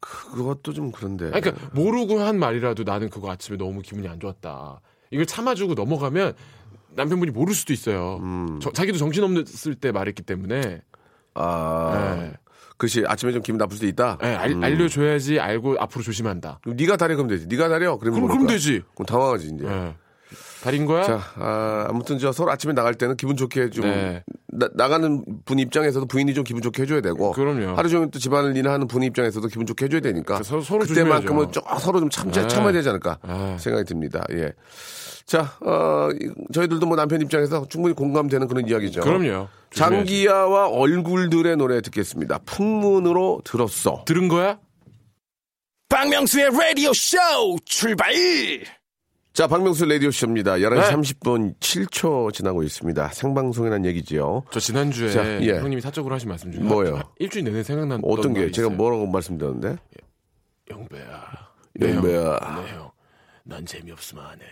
[0.00, 1.26] 그것도 좀 그런데.
[1.32, 4.80] 아니, 그러니까 모르고 한 말이라도 나는 그거 아침에 너무 기분이 안 좋았다.
[5.10, 6.34] 이걸 참아주고 넘어가면
[6.94, 8.18] 남편분이 모를 수도 있어요.
[8.22, 8.58] 음.
[8.60, 10.82] 저- 자기도 정신없을 때 말했기 때문에
[11.34, 12.32] 아, 예.
[12.82, 14.18] 글씨 아침에 좀 기분 나쁠 수 있다.
[14.24, 14.64] 예, 알, 음.
[14.64, 16.58] 알려줘야지 알고 앞으로 조심한다.
[16.64, 17.46] 그럼 네가 다려 그러면 되지.
[17.46, 17.96] 네가 다려.
[17.96, 18.46] 그러면 그럼, 그럼?
[18.48, 18.82] 되지.
[18.96, 19.64] 그럼 당황하지 이제.
[19.64, 19.94] 예.
[20.64, 21.04] 달인 거야?
[21.04, 24.24] 자, 아, 아무튼 저 서로 아침에 나갈 때는 기분 좋게 좀 네.
[24.52, 27.32] 나, 가는 분 입장에서도 부인이 좀 기분 좋게 해줘야 되고.
[27.32, 27.74] 그럼요.
[27.74, 30.38] 하루 종일 또 집안을 일하는 분 입장에서도 기분 좋게 해줘야 되니까.
[30.38, 31.52] 그 서로- 서로 그때만큼은.
[31.52, 32.46] 좀 서로 좀 참, 네.
[32.46, 33.56] 참아야 되지 않을까 네.
[33.58, 34.22] 생각이 듭니다.
[34.32, 34.52] 예.
[35.24, 39.00] 자, 어, 이- 저희들도 뭐 남편 입장에서 충분히 공감되는 그런 이야기죠.
[39.00, 39.48] 그럼요.
[39.70, 39.72] 조심해야지.
[39.74, 42.38] 장기야와 얼굴들의 노래 듣겠습니다.
[42.44, 44.02] 풍문으로 들었어.
[44.06, 44.58] 들은 거야?
[45.88, 47.16] 박명수의 라디오 쇼
[47.64, 48.12] 출발!
[49.32, 50.56] 자, 박명수 라디오쇼입니다.
[50.56, 50.90] 11시 네.
[50.90, 53.08] 30분 7초 지나고 있습니다.
[53.08, 54.42] 생방송이라는 얘기지요.
[54.50, 55.54] 저 지난주에 자, 예.
[55.58, 56.96] 형님이 사적으로 하신 말씀 중에 뭐요?
[56.96, 58.50] 한- 일주일 내내 생각난 어떤 게?
[58.50, 58.68] 제가.
[58.68, 59.78] 뭐라고 말씀드렸는데?
[60.70, 61.24] 영배야.
[61.80, 62.62] 영배야.
[62.66, 62.90] 네, 형.
[63.44, 64.44] 난 재미없으면 안 해.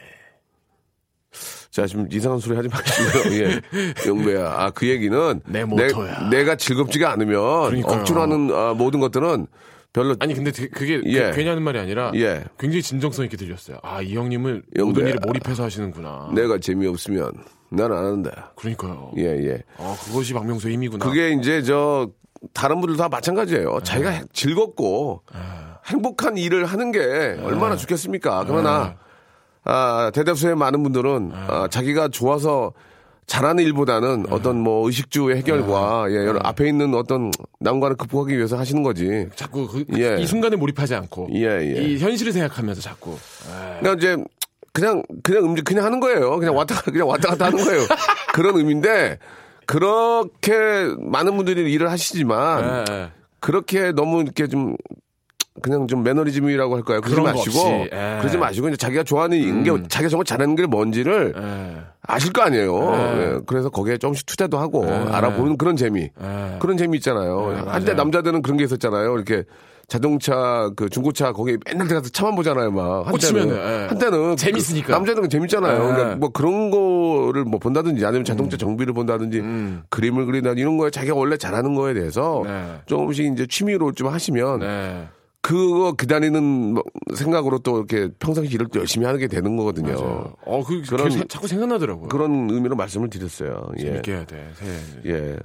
[1.71, 3.35] 자, 지금 이상한 소리 하지 마시고요.
[3.45, 3.61] 예.
[4.09, 4.47] 영배야.
[4.51, 5.41] 아, 그 얘기는.
[5.47, 6.31] 내 모토야.
[6.31, 8.01] 내, 가 즐겁지가 않으면 그러니까요.
[8.01, 9.47] 억지로 하는 아, 모든 것들은
[9.93, 10.15] 별로.
[10.21, 11.33] 아니 근데 그- 그게 그- 예.
[11.35, 12.45] 괜히 하는 말이 아니라 예.
[12.59, 13.79] 굉장히 진정성 있게 들렸어요.
[13.83, 14.85] 아 이 형님은 영배야.
[14.87, 16.31] 모든 일에 몰입해서 하시는구나.
[16.35, 17.33] 내가 재미없으면
[17.71, 18.53] 난 안 한다.
[18.57, 19.13] 그러니까요.
[19.19, 19.63] 예, 예.
[19.79, 21.05] 아 그것이 박명수의 힘이구나.
[21.05, 22.09] 그게 이제 저
[22.55, 23.75] 다른 분들 다 마찬가지예요.
[23.79, 23.85] 네.
[23.85, 25.23] 자기가 즐겁고
[25.87, 27.41] 행복한 일을 하는 게 네.
[27.43, 28.45] 얼마나 좋겠습니까?
[28.47, 28.97] 그러나
[29.65, 31.35] 아, 대다수의 많은 분들은 네.
[31.37, 32.73] 아, 자기가 좋아서
[33.31, 36.15] 잘하는 일보다는 어떤 뭐 의식주의 해결과 네.
[36.15, 39.29] 예, 여러 앞에 있는 어떤 난관을 극복하기 위해서 하시는 거지.
[39.37, 40.21] 자꾸 그, 그- 예.
[40.21, 41.81] 이 순간에 몰입하지 않고 예, 예.
[41.81, 43.17] 이 현실을 생각하면서 자꾸
[43.79, 44.25] 그러니까 이제
[44.73, 46.39] 그냥 그냥 음식 그냥 하는 거예요.
[46.41, 47.83] 그냥 왔다 그냥 왔다 갔다 하는 거예요.
[48.35, 49.19] 그런 의미인데
[49.65, 50.59] 그렇게
[50.99, 53.11] 많은 분들이 일을 하시지만 예, 예.
[53.39, 54.75] 그렇게 너무 이렇게 좀
[55.63, 57.01] 그냥 좀 매너리즘이라고 할까요?
[57.01, 58.19] 그러지 마시고 예.
[58.21, 61.77] 그러지 마시고 이제 자기가 좋아하는 게 자기가 정말 잘하는 게 뭔지를 예.
[62.07, 62.93] 아실 거 아니에요.
[62.95, 63.21] 예.
[63.21, 66.57] 예, 그래서 거기에 조금씩 투자도 하고 알아보는 그런 재미, 예.
[66.59, 67.65] 그런 재미 있잖아요.
[67.67, 69.15] 한때 남자들은 그런 게 있었잖아요.
[69.15, 69.45] 이렇게
[69.87, 72.71] 자동차 그 중고차 거기 맨날 들어가서 차만 보잖아요.
[72.71, 73.87] 막 한때는 예.
[73.89, 74.87] 한때는 재밌으니까.
[74.87, 75.75] 그 남자들은 재밌잖아요.
[75.75, 75.79] 예.
[75.79, 79.43] 그러니까 뭐 그런 거를 뭐 본다든지 아니면 자동차 정비를 본다든지
[79.89, 82.81] 그림을 그린다 이런 거에 자기가 원래 잘하는 거에 대해서 네.
[82.87, 85.09] 조금씩 이제 취미로 좀 하시면 네.
[85.43, 86.43] 그거 기다리는
[86.75, 86.83] 뭐
[87.15, 89.95] 생각으로 또 이렇게 평상시 일을 또 열심히 하게 되는 거거든요.
[89.95, 90.35] 맞아요.
[90.45, 92.09] 어, 그, 그런- 그런, 자꾸 생각나더라고요.
[92.09, 93.71] 그런 의미로 말씀을 드렸어요.
[93.79, 93.83] 예.
[93.85, 94.51] 재밌게 해야 돼.
[94.55, 94.79] 새해.
[95.07, 95.39] 예.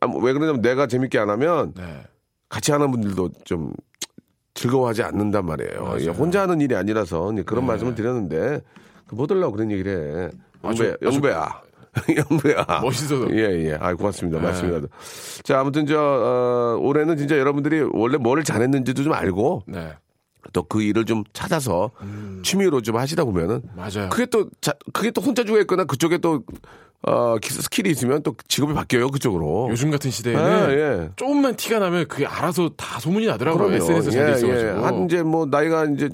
[0.00, 2.02] 아, 뭐 왜 그러냐면 내가 재밌게 안 하면 네.
[2.48, 3.72] 같이 하는 분들도 좀
[4.54, 5.96] 즐거워하지 않는단 말이에요.
[6.00, 8.60] 예, 혼자 하는 일이 아니라서 그런 말씀을 드렸는데
[9.06, 10.38] 그뭐 들라고 그런 얘기를 해.
[10.62, 11.62] 아주- 영배, 아주- 영배야.
[12.30, 12.80] 영배야.
[12.82, 13.28] 멋있어서.
[13.32, 13.78] 예, 예.
[13.80, 14.38] 아, 고맙습니다.
[14.38, 14.44] 네.
[14.46, 14.88] 말씀이라도.
[15.42, 19.92] 자, 아무튼 저, 어, 올해는 진짜 여러분들이 원래 뭐를 잘했는지도 좀 알고 네.
[20.52, 21.90] 또그 일을 좀 찾아서
[22.42, 23.70] 취미로 좀 하시다 보면은 음.
[23.76, 24.08] 맞아요.
[24.10, 26.42] 그게 또 자, 그게 또 혼자 주가 있거나 그쪽에 또
[27.04, 29.68] 어, 기- 스킬이 있으면 또 직업이 바뀌어요 그쪽으로.
[29.70, 31.10] 요즘 같은 시대에는 예, 예.
[31.16, 33.68] 조금만 티가 나면 그게 알아서 다 소문이 나더라고요.
[33.68, 33.82] 그럼요.
[33.84, 34.84] SNS 잘돼 있어가지고.
[34.86, 36.08] 한 이제 뭐 나이가 이제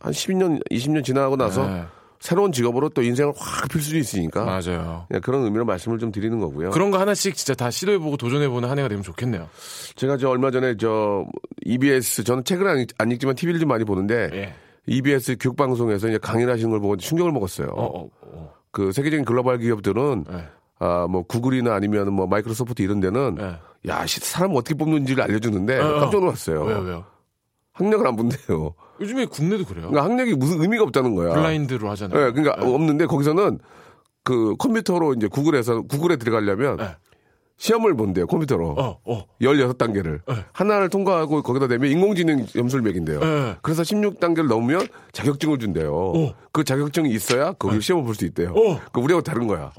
[0.00, 1.84] 한 12년, 20년 지나고 나서 네.
[2.26, 5.06] 새로운 직업으로 또 인생을 확 필 수도 있으니까 맞아요.
[5.14, 6.70] 예, 그런 의미로 말씀을 좀 드리는 거고요.
[6.70, 9.48] 그런 거 하나씩 진짜 다 시도해보고 도전해보는 한 해가 되면 좋겠네요.
[9.94, 11.24] 제가 저 얼마 전에 저
[11.64, 14.54] EBS 저는 책을 안, 읽, 안 읽지만 TV를 좀 많이 보는데 예.
[14.86, 17.68] EBS 교육방송에서 이제 강의를 하시는 걸 보고 충격을 먹었어요.
[17.68, 18.52] 어, 어, 어.
[18.72, 20.44] 그 세계적인 글로벌 기업들은 네.
[20.80, 23.56] 아, 뭐 구글이나 아니면 뭐 마이크로소프트 이런 데는 네.
[23.86, 26.00] 야, 씨, 사람 어떻게 뽑는지를 알려주는데 어, 어.
[26.00, 26.64] 깜짝 놀랐어요.
[26.64, 27.04] 왜요, 왜요?
[27.76, 28.74] 학력을 안 본대요.
[29.00, 29.88] 요즘에 국내도 그래요.
[29.90, 31.34] 그러니까 학력이 무슨 의미가 없다는 거야.
[31.34, 32.26] 블라인드로 하잖아요.
[32.26, 33.58] 네, 그러니까 없는데 거기서는
[34.24, 36.88] 그 컴퓨터로 이제 구글에서 구글에 들어가려면 네.
[37.58, 38.68] 시험을 본대요, 컴퓨터로.
[38.78, 39.24] 어, 어.
[39.40, 40.20] 16단계를.
[40.52, 43.20] 하나를 통과하고 거기다 대면 인공지능 점수를 매긴대요.
[43.20, 43.56] 네.
[43.62, 46.12] 그래서 16단계를 넘으면 자격증을 준대요.
[46.52, 48.50] 그 자격증이 있어야 거기 시험을 볼 수 있대요.
[48.52, 48.80] 어.
[48.92, 49.72] 그 우리하고 다른 거야.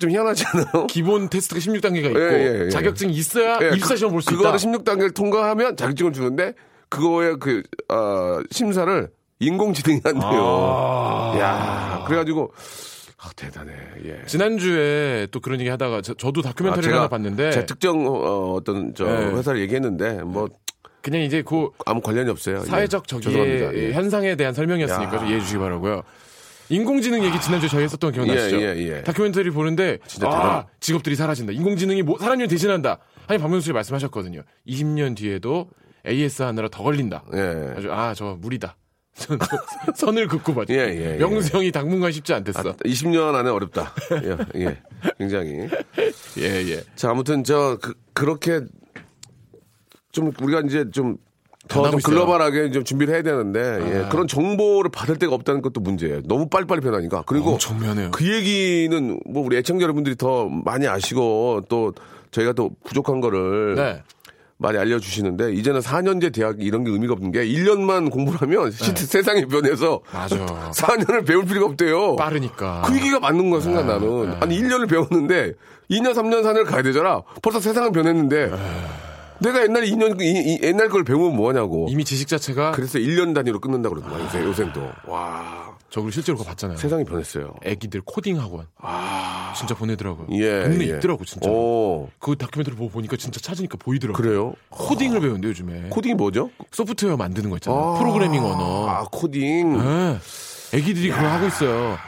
[0.00, 0.86] 좀 희한하지 않아요?
[0.88, 2.70] 기본 테스트가 16단계가 있고 예, 예, 예.
[2.70, 4.38] 자격증이 있어야 예, 입사 시험 볼 수 있다.
[4.38, 6.54] 그거를 16단계를 통과하면 자격증을 주는데
[6.88, 9.08] 그거의 그 어, 심사를
[9.38, 10.30] 인공지능이 한대요.
[10.30, 11.34] 아.
[11.38, 12.52] 야, 그래가지고
[13.18, 13.72] 아, 대단해.
[14.04, 14.24] 예.
[14.26, 19.04] 지난주에 또 그런 얘기 하다가 저, 도 다큐멘터리를 하나 봤는데 제가 특정 어, 어떤 저
[19.04, 19.26] 네.
[19.34, 20.48] 회사를 얘기했는데 뭐
[21.02, 22.60] 그냥 이제 그 아무 관련이 없어요.
[22.64, 23.20] 사회적 예.
[23.20, 23.92] 저기의 예.
[23.92, 25.18] 현상에 대한 설명이었으니까 야.
[25.18, 26.02] 좀 이해해 주시기 바라고요.
[26.70, 28.56] 인공지능 얘기 지난주에 저희 했었던 거 기억나시죠?
[28.62, 29.02] 예, 예, 예.
[29.02, 31.52] 다큐멘터리 보는데 진짜 아, 대단- 직업들이 사라진다.
[31.52, 32.98] 인공지능이 뭐, 사람 일 대신한다.
[33.26, 34.42] 아니 박명수 씨 말씀하셨거든요.
[34.66, 35.68] 20년 뒤에도
[36.06, 37.24] AS 하느라 더 걸린다.
[37.34, 37.74] 예.
[37.76, 38.76] 아주 아 저 무리다.
[39.96, 40.72] 선을 긋고 봤죠.
[40.72, 41.16] 예, 예, 예.
[41.18, 42.60] 명수 형이 당분간 쉽지 않댔어.
[42.70, 43.92] 아, 20년 안에 어렵다.
[44.54, 44.78] 예, 예.
[45.18, 45.68] 굉장히.
[46.38, 46.82] 예 예.
[46.94, 48.60] 자, 아무튼 저 그, 그렇게
[50.12, 51.16] 좀 우리가 이제 좀
[51.70, 52.00] 더 좀.
[52.02, 53.60] 글로벌하게 좀 준비를 해야 되는데
[54.04, 56.20] 예, 그런 정보를 받을 데가 없다는 것도 문제예요.
[56.24, 57.22] 너무 빨리빨리 변하니까.
[57.26, 57.56] 그리고.
[58.10, 61.92] 그 얘기는 뭐 우리 애청자 여러분들이 더 많이 아시고 또
[62.32, 64.02] 저희가 또 부족한 거를 네.
[64.58, 68.76] 많이 알려주시는데 이제는 4년제 대학 이런 게 의미가 없는 게 1년만 공부를 하면 네.
[68.94, 70.36] 시- 세상이 변해서 맞아.
[70.36, 72.16] 4년을 배울 필요가 없대요.
[72.16, 72.82] 빠르니까.
[72.84, 74.34] 그 얘기가 맞는 거야, 순간 네, 나는.
[74.42, 75.54] 아니, 1년을 배웠는데,
[75.90, 77.22] 2년, 3년, 4년을 가야 되잖아.
[77.40, 78.56] 벌써 세상은 변했는데, 네.
[79.40, 81.86] 내가 옛날에 2년, 이, 이- 옛날 걸 배우면 뭐하냐고.
[81.90, 84.90] 이미 지식 자체가 그래서 1년 단위로 끊는다고 그러더만, 요새, 요새는 또.
[85.06, 86.76] 와, 저걸 실제로 그거 봤잖아요.
[86.76, 87.54] 세상이 변했어요.
[87.64, 88.66] 애기들 코딩 학원.
[89.56, 90.28] 진짜 보내더라고요.
[90.32, 90.62] 예.
[90.64, 90.96] 동네 예.
[90.98, 91.50] 있더라고 진짜.
[91.50, 94.22] 오, 그 다큐멘터리 보고 보니까 진짜 찾으니까 보이더라고요.
[94.22, 94.54] 그래요?
[94.70, 95.88] 코딩을 배운대 요즘에.
[95.90, 96.50] 코딩이 뭐죠?
[96.70, 97.80] 소프트웨어 만드는 거 있잖아요.
[97.80, 98.88] 아, 프로그래밍 언어.
[98.88, 99.76] 아, 코딩.
[99.80, 100.18] 예.
[100.76, 101.98] 애기들이 그거 하고 있어요.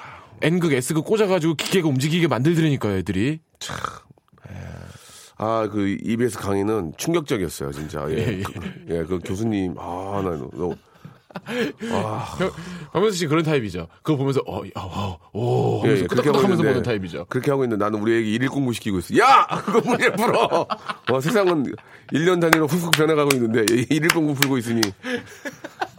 [0.42, 3.40] N극, S극 꽂아가지고 기계가 움직이게 만들더라니까요, 애들이.
[5.42, 8.06] 아, 그, EBS 강의는 충격적이었어요, 진짜.
[8.10, 8.16] 예.
[8.16, 8.42] 예, 예.
[8.42, 8.52] 그,
[8.90, 10.76] 예, 그 교수님, 아, 나, 너,
[12.92, 13.88] 박명수 씨 그런 타입이죠.
[14.02, 17.26] 그거 보면서, 어, 어, 어, 오, 예, 하면서 예, 끄덕끄덕 하면서 있는데 보는 타입이죠.
[17.28, 19.18] 그렇게 하고 있는데 나는 우리 애기 일일 공부 시키고 있어.
[19.18, 19.46] 야!
[19.64, 20.66] 그거 문제 풀어!
[21.10, 21.74] 어, 세상은
[22.12, 24.80] 1년 단위로 훅훅 변해가고 있는데 얘 일일 공부 풀고 있으니.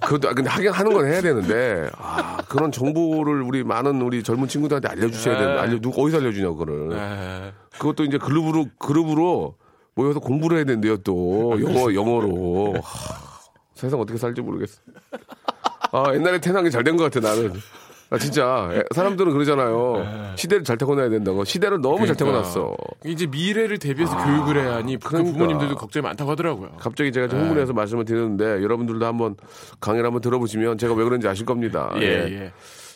[0.05, 4.47] 그것도, 아, 근데 하긴 하는 건 해야 되는데, 아, 그런 정보를 우리 많은 우리 젊은
[4.47, 6.91] 친구들한테 알려주셔야 되는데, 알려, 누가 어디서 알려주냐고, 그거를.
[6.97, 7.53] 예.
[7.77, 9.55] 그것도 이제 그룹으로, 그룹으로
[9.95, 11.55] 모여서 공부를 해야 된대요, 또.
[11.61, 12.73] 영어, 영어로.
[12.81, 13.15] 하,
[13.75, 14.79] 세상 어떻게 살지 모르겠어.
[15.91, 17.53] 아, 옛날에 태어난 게 잘 된 것 같아, 나는.
[18.13, 18.69] 아, 진짜.
[18.73, 20.33] 에, 사람들은 그러잖아요.
[20.35, 21.43] 시대를 잘 타고 나야 된다고.
[21.43, 22.25] 시대를 너무 잘 그러니까.
[22.25, 22.75] 타고 났어.
[23.05, 25.33] 이제 미래를 대비해서 교육을 해야 하니 그 그러니까.
[25.33, 26.71] 부모님들도 걱정이 많다고 하더라고요.
[26.77, 29.35] 갑자기 제가 좀 흥분해서 말씀을 드렸는데, 여러분들도 한번
[29.79, 31.91] 강의를 한번 들어보시면 제가 왜 그런지 아실 겁니다.
[31.97, 32.51] 예, 예.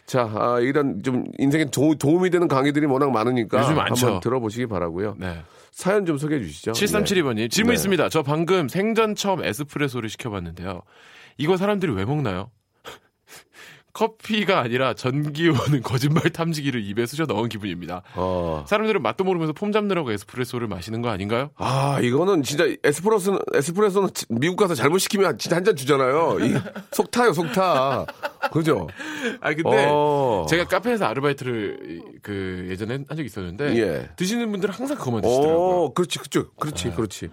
[0.05, 4.05] 자, 아, 일단 좀 인생에 도, 도움이 되는 강의들이 워낙 많으니까 요즘 많죠.
[4.05, 5.15] 한번 들어보시기 바라고요.
[5.17, 5.41] 네.
[5.71, 6.71] 사연 좀 소개해 주시죠.
[6.71, 7.73] 7372번님 질문 네.
[7.73, 8.09] 있습니다.
[8.09, 10.81] 저 방금 생전 처음 에스프레소를 시켜봤는데요.
[11.37, 12.49] 이거 사람들이 왜 먹나요?
[13.97, 18.03] 커피가 아니라 전기 오는 거짓말 탐지기를 입에 쑤셔 넣은 기분입니다.
[18.15, 18.63] 어.
[18.67, 21.49] 사람들은 맛도 모르면서 폼 잡느라고 에스프레소를 마시는 거 아닌가요?
[21.55, 26.37] 아, 이거는 진짜 에스프레소는, 에스프레소는 지- 미국 가서 잘못 시키면 진짜 한 잔 주잖아요.
[26.41, 26.53] 이,
[26.91, 28.05] 속 타요, 속 타.
[28.53, 28.87] 그죠?
[29.41, 30.45] 아 근데 어.
[30.47, 34.09] 제가 카페에서 아르바이트를 그 예전에 한 적이 있었는데 예.
[34.15, 35.57] 드시는 분들은 항상 그거만 드시더라고요.
[35.57, 36.51] 어, 그렇지, 그렇죠.
[36.51, 37.29] 그렇지, 그렇지.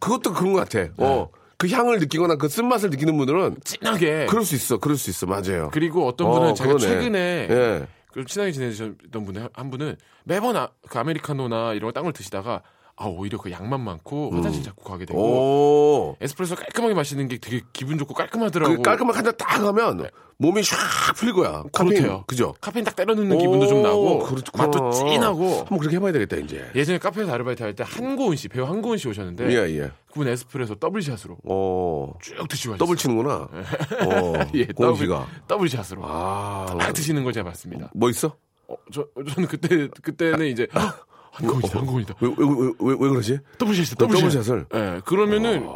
[0.00, 0.92] 그것도 그런 것 같아.
[0.98, 1.28] 어.
[1.62, 4.26] 그 향을 느끼거나 그 쓴맛을 느끼는 분들은 진하게.
[4.26, 5.26] 그럴 수 있어, 그럴 수 있어.
[5.26, 5.70] 맞아요.
[5.72, 6.88] 그리고 어떤 분은 어, 제가 그러네.
[6.88, 7.86] 최근에 예.
[8.12, 12.62] 그 친하게 지내셨던 분의 한 분은 매번 아, 그 아메리카노나 이런 거 땅을 드시다가
[12.96, 15.24] 아 오히려 그 양만 많고 화장실 자꾸 가게 되고 음.
[15.24, 16.16] 오.
[16.20, 18.76] 에스프레소 깔끔하게 마시는 게 되게 기분 좋고 깔끔하더라고.
[18.76, 21.62] 그 깔끔한 한잔 딱 하면 몸이 샥 풀릴 거야.
[21.72, 21.94] 카페인.
[22.02, 22.24] 그렇대요.
[22.26, 22.54] 그죠?
[22.60, 24.64] 카페인 딱 때려 넣는 기분도 좀 나고 그렇구나.
[24.66, 25.58] 맛도 찐하고.
[25.60, 26.68] 한번 그렇게 해봐야 되겠다, 이제.
[26.74, 29.90] 예전에 카페에서 아르바이트 할 때 한고은 씨 배우 한고은 씨 오셨는데 예, 예.
[30.12, 32.12] 그분 에스프레소 double shot으로 어.
[32.20, 33.34] 쭉 드시고 더블 치는구나.
[33.34, 34.32] 어.
[34.54, 35.26] 예, 고은 씨가.
[35.48, 36.76] double shot으로 아.
[36.78, 37.90] 딱 드시는 걸 제가 봤습니다.
[37.94, 38.36] 뭐 있어?
[38.68, 40.66] 어, 저 저는 그때 그때는 이제
[41.32, 43.38] 한고은이다 한고은이다 왜, 왜, 왜, 왜, 왜 그러지?
[43.58, 44.30] 더블샷이 또 더블샷.
[44.30, 44.66] 더블샷 을?
[44.74, 45.66] 예, 그러면은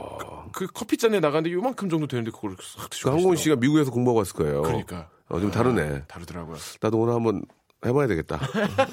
[0.52, 3.36] 그, 그 커피 잔에 나가는데 요만큼 정도 되는데 그걸 싹 드시고 그 항공 가시더라고요.
[3.36, 4.62] 씨가 미국에서 공부하고 왔을 거예요.
[4.62, 5.08] 그러니까.
[5.28, 6.04] 어, 좀 다르네.
[6.06, 6.56] 다르더라고요.
[6.80, 7.42] 나도 오늘 한번
[7.84, 8.38] 해봐야 되겠다.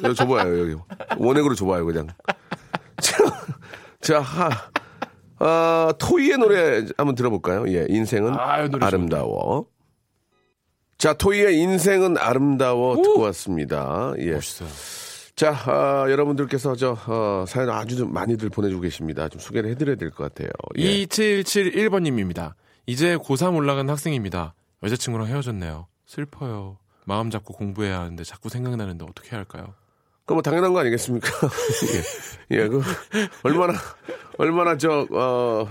[0.04, 0.76] 여기 줘봐요, 여기.
[1.17, 2.08] 원액으로 줘봐요, 그냥.
[3.02, 3.17] 자,
[4.02, 4.49] 자, 하,
[5.39, 7.67] 아, 토이의 노래 한번 들어볼까요?
[7.69, 9.67] 예, 인생은 아유, 노래 아름다워.
[10.97, 14.13] 자, 토이의 인생은 아름다워 듣고 왔습니다.
[14.19, 14.32] 예.
[14.34, 14.69] 멋있어요.
[15.36, 19.28] 자, 아, 여러분들께서 저, 어, 사연 아주 좀 많이들 보내주고 계십니다.
[19.30, 20.50] 좀 소개를 해드려야 될 것 같아요.
[20.78, 21.06] 예.
[21.06, 22.54] 2771번님입니다.
[22.86, 24.54] 이제 고3 올라간 학생입니다.
[24.84, 25.88] 여자친구랑 헤어졌네요.
[26.06, 26.78] 슬퍼요.
[27.06, 29.74] 마음 잡고 공부해야 하는데 자꾸 생각나는데 어떻게 해야 할까요?
[30.26, 31.28] 그뭐 당연한 거 아니겠습니까?
[32.54, 32.82] 예, 예, 그
[33.43, 33.74] 얼마나
[34.38, 35.67] 얼마나 저 어,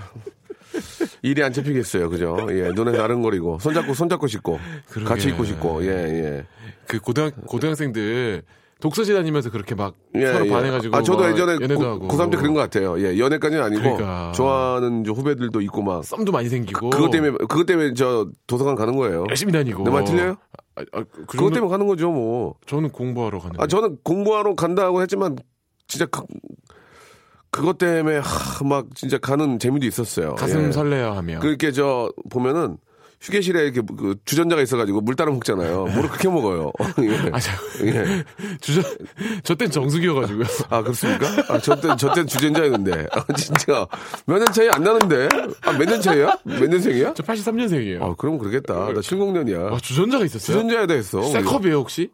[1.23, 2.37] 일이 안 잡히겠어요, 그죠?
[2.51, 5.09] 예, 눈에 나른거리고 손잡고 손잡고 싶고 그러게.
[5.09, 6.47] 같이 있고 싶고, 예, 예.
[6.87, 8.43] 그 고등 고등학생들
[8.83, 10.51] 독서실 다니면서 그렇게 막 예, 서로 예.
[10.51, 12.99] 반해가지고 아, 저도 막 예전에 연애도 고, 하고 고3 때 그런 것 같아요.
[13.01, 14.33] 예, 연애까지는 아니고 그러니까.
[14.35, 18.97] 좋아하는 후배들도 있고 막 썸도 많이 생기고 그 것 때문에 그것 때문에 저 도서관 가는
[18.97, 19.25] 거예요.
[19.31, 20.35] 열심히 다니고 내말 틀려요?
[20.75, 22.57] 아, 아, 그 그것 때문에 가는 거죠, 뭐.
[22.67, 25.37] 저는 공부하러 가는 아, 저는 공부하러 간다고 했지만
[25.87, 26.23] 진짜 그,
[27.53, 30.35] 그것 때문에 하, 막 진짜 가는 재미도 있었어요.
[30.35, 30.73] 가슴 예.
[30.73, 32.79] 설레어 하며 그렇게 저 보면은
[33.23, 35.85] 휴게실에 이렇게 그 주전자가 있어가지고 물 따라 먹잖아요.
[35.85, 36.73] 물을 그렇게 먹어요.
[37.03, 37.31] 예.
[37.33, 37.53] 아, 저,
[37.87, 38.25] 예.
[38.61, 38.83] 주저,
[39.45, 40.45] 저땐 정수기여가지고요.
[40.71, 41.27] 아 그렇습니까?
[41.49, 43.87] 아, 저때 저때 주전자였는데 아, 진짜
[44.27, 45.29] 몇 년 차이 안 나는데
[45.63, 46.37] 아, 몇 년 차이야?
[46.45, 47.15] 몇 년생이야?
[47.15, 48.03] 저 83년생이에요.
[48.03, 48.75] 아 그럼 그러겠다.
[48.75, 49.71] 나 70년이야.
[49.73, 50.57] 와, 주전자가 있었어요?
[50.57, 51.23] 주전자에다 했어.
[51.23, 52.11] 쇠컵이에요, 혹시?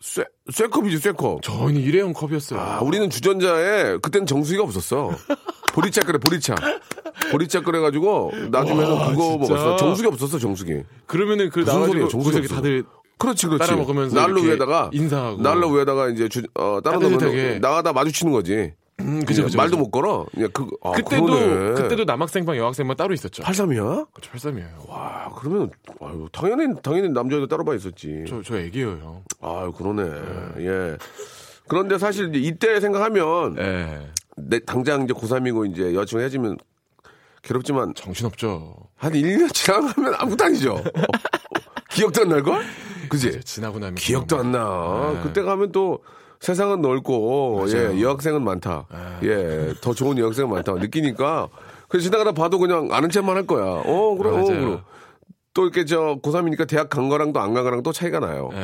[0.00, 1.42] 쇠 쇠컵이지 쇠컵.
[1.42, 2.60] 저는 일회용 컵이었어요.
[2.60, 5.10] 아, 우리는 주전자에 그때는 정수기가 없었어.
[5.72, 6.54] 보리차 끓여 보리차.
[7.30, 9.54] 보리차 끓여가지고 나중에는 와, 그거 진짜.
[9.54, 9.76] 먹었어.
[9.76, 10.82] 정수기 없었어 정수기.
[11.06, 12.48] 그러면 그 무슨 소리예요, 정수기.
[12.48, 12.84] 다들
[13.18, 13.66] 그렇지 그렇지.
[13.66, 15.42] 따라 먹으면서 난로 위에다가 인사하고.
[15.42, 16.98] 난로 위에다가 이제 주, 어, 따라.
[16.98, 18.72] 놓으면 나가다 마주치는 거지.
[19.00, 19.56] 음, 그죠, 그죠.
[19.56, 19.84] 말도 그죠.
[19.84, 20.26] 못 걸어.
[20.52, 21.74] 그 아, 그때도 그러네.
[21.82, 23.42] 그때도 남학생방 여학생방 따로 있었죠.
[23.44, 24.06] 83이야?
[24.20, 24.90] 저 83이에요.
[24.90, 28.24] 아, 그러면 아유, 당연히 당연히 남자애도 따로 봐 있었지.
[28.28, 29.22] 저, 저 애기예요, 형.
[29.40, 30.02] 아유, 그러네.
[30.60, 30.96] 예.
[31.68, 34.06] 그런데 사실 이때 생각하면 예.
[34.48, 36.58] 내 당장 이제 고3이고 이제 여자친구 헤어지면
[37.42, 38.74] 괴롭지만 정신없죠.
[38.96, 40.82] 한 1년 지나가면 아무것도 아니죠.
[41.90, 42.64] 기억도 안 날걸?
[43.08, 43.40] 그지?
[43.40, 45.12] 지나고 나면 기억도 안 나.
[45.14, 45.20] 네.
[45.22, 46.02] 그때 가면 또
[46.40, 47.96] 세상은 넓고, 맞아요.
[47.96, 48.86] 예, 여학생은 많다.
[49.24, 50.74] 예, 더 좋은 여학생은 많다.
[50.74, 51.48] 느끼니까.
[51.88, 53.64] 그래서 지나가다 봐도 그냥 아는 척만 할 거야.
[53.64, 54.46] 어, 그래, 어, 맞아요.
[54.46, 54.80] 그래.
[55.58, 58.48] 또 이렇게 저 고3이니까 대학 간 거랑 또안간 거랑 또 차이가 나요.
[58.52, 58.58] 예.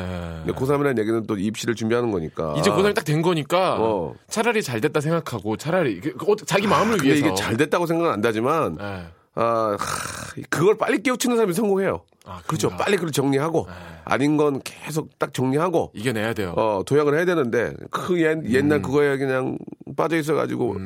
[0.45, 2.55] 근데 고3이라는 얘기는 또 입시를 준비하는 거니까.
[2.57, 4.13] 이제 고등이 딱 된 거니까 어.
[4.29, 7.85] 차라리 잘 됐다 생각하고 차라리 그- 그 어- 자기 마음을 근데 위해서 이게 잘 됐다고
[7.85, 8.85] 생각은 안 나지만, 예.
[9.35, 11.99] 아, 하, 그걸 빨리 깨우치는 사람이 성공해요.
[12.25, 12.69] 아, 그렇죠.
[12.69, 12.85] 그런가?
[12.85, 13.67] 빨리 그걸 정리하고,
[14.05, 16.53] 아닌 건 계속 딱 정리하고, 이겨내야 돼요.
[16.55, 18.43] 어, 도약을 해야 되는데, 그 옛, 음.
[18.49, 19.57] 옛날 그거에 그냥
[19.97, 20.77] 빠져 있어가지고,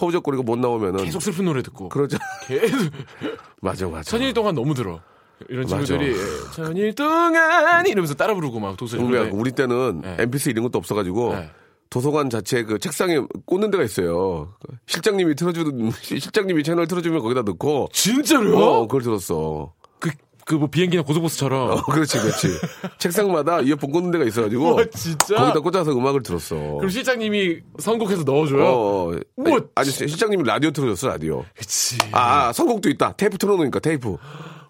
[0.00, 1.04] 허우적거리고 못 나오면은.
[1.04, 2.16] 계속 슬픈 노래 듣고 그러죠.
[2.46, 2.90] 계속
[3.60, 4.02] 맞아, 맞아.
[4.10, 5.00] 천일 동안 너무 들어.
[5.48, 5.66] 이런.
[5.66, 6.16] 친구들이 예,
[6.54, 10.16] 천일 동안 이러면서 따라 부르고 막 도서 정말 우리 때는 네.
[10.18, 11.50] MP3 이런 것도 없어가지고, 네.
[11.88, 14.54] 도서관 자체 그 책상에 꽂는 데가 있어요.
[14.86, 18.56] 실장님이 틀어주는, 실장님이 채널 틀어주면 거기다 넣고, 진짜로요?
[18.58, 19.72] 어, 그걸 들었어.
[19.98, 20.10] 그
[20.46, 22.48] 그 뭐 비행기나 고속버스처럼 어, 그렇지, 그렇지.
[22.98, 25.36] 책상마다 이어폰 꽂는 데가 있어가지고, 와, 진짜?
[25.36, 26.56] 거기다 꽂아서 음악을 들었어.
[26.56, 28.64] 그럼 실장님이 선곡해서 넣어줘요.
[28.64, 29.16] 어, 어.
[29.36, 31.44] 뭐- 아니, 아니, 실장님이 라디오 틀어줬어, 라디오.
[31.56, 31.98] 그치.
[32.10, 33.12] 아, 아, 선곡도 있다.
[33.16, 34.16] 테이프 틀어놓으니까 테이프.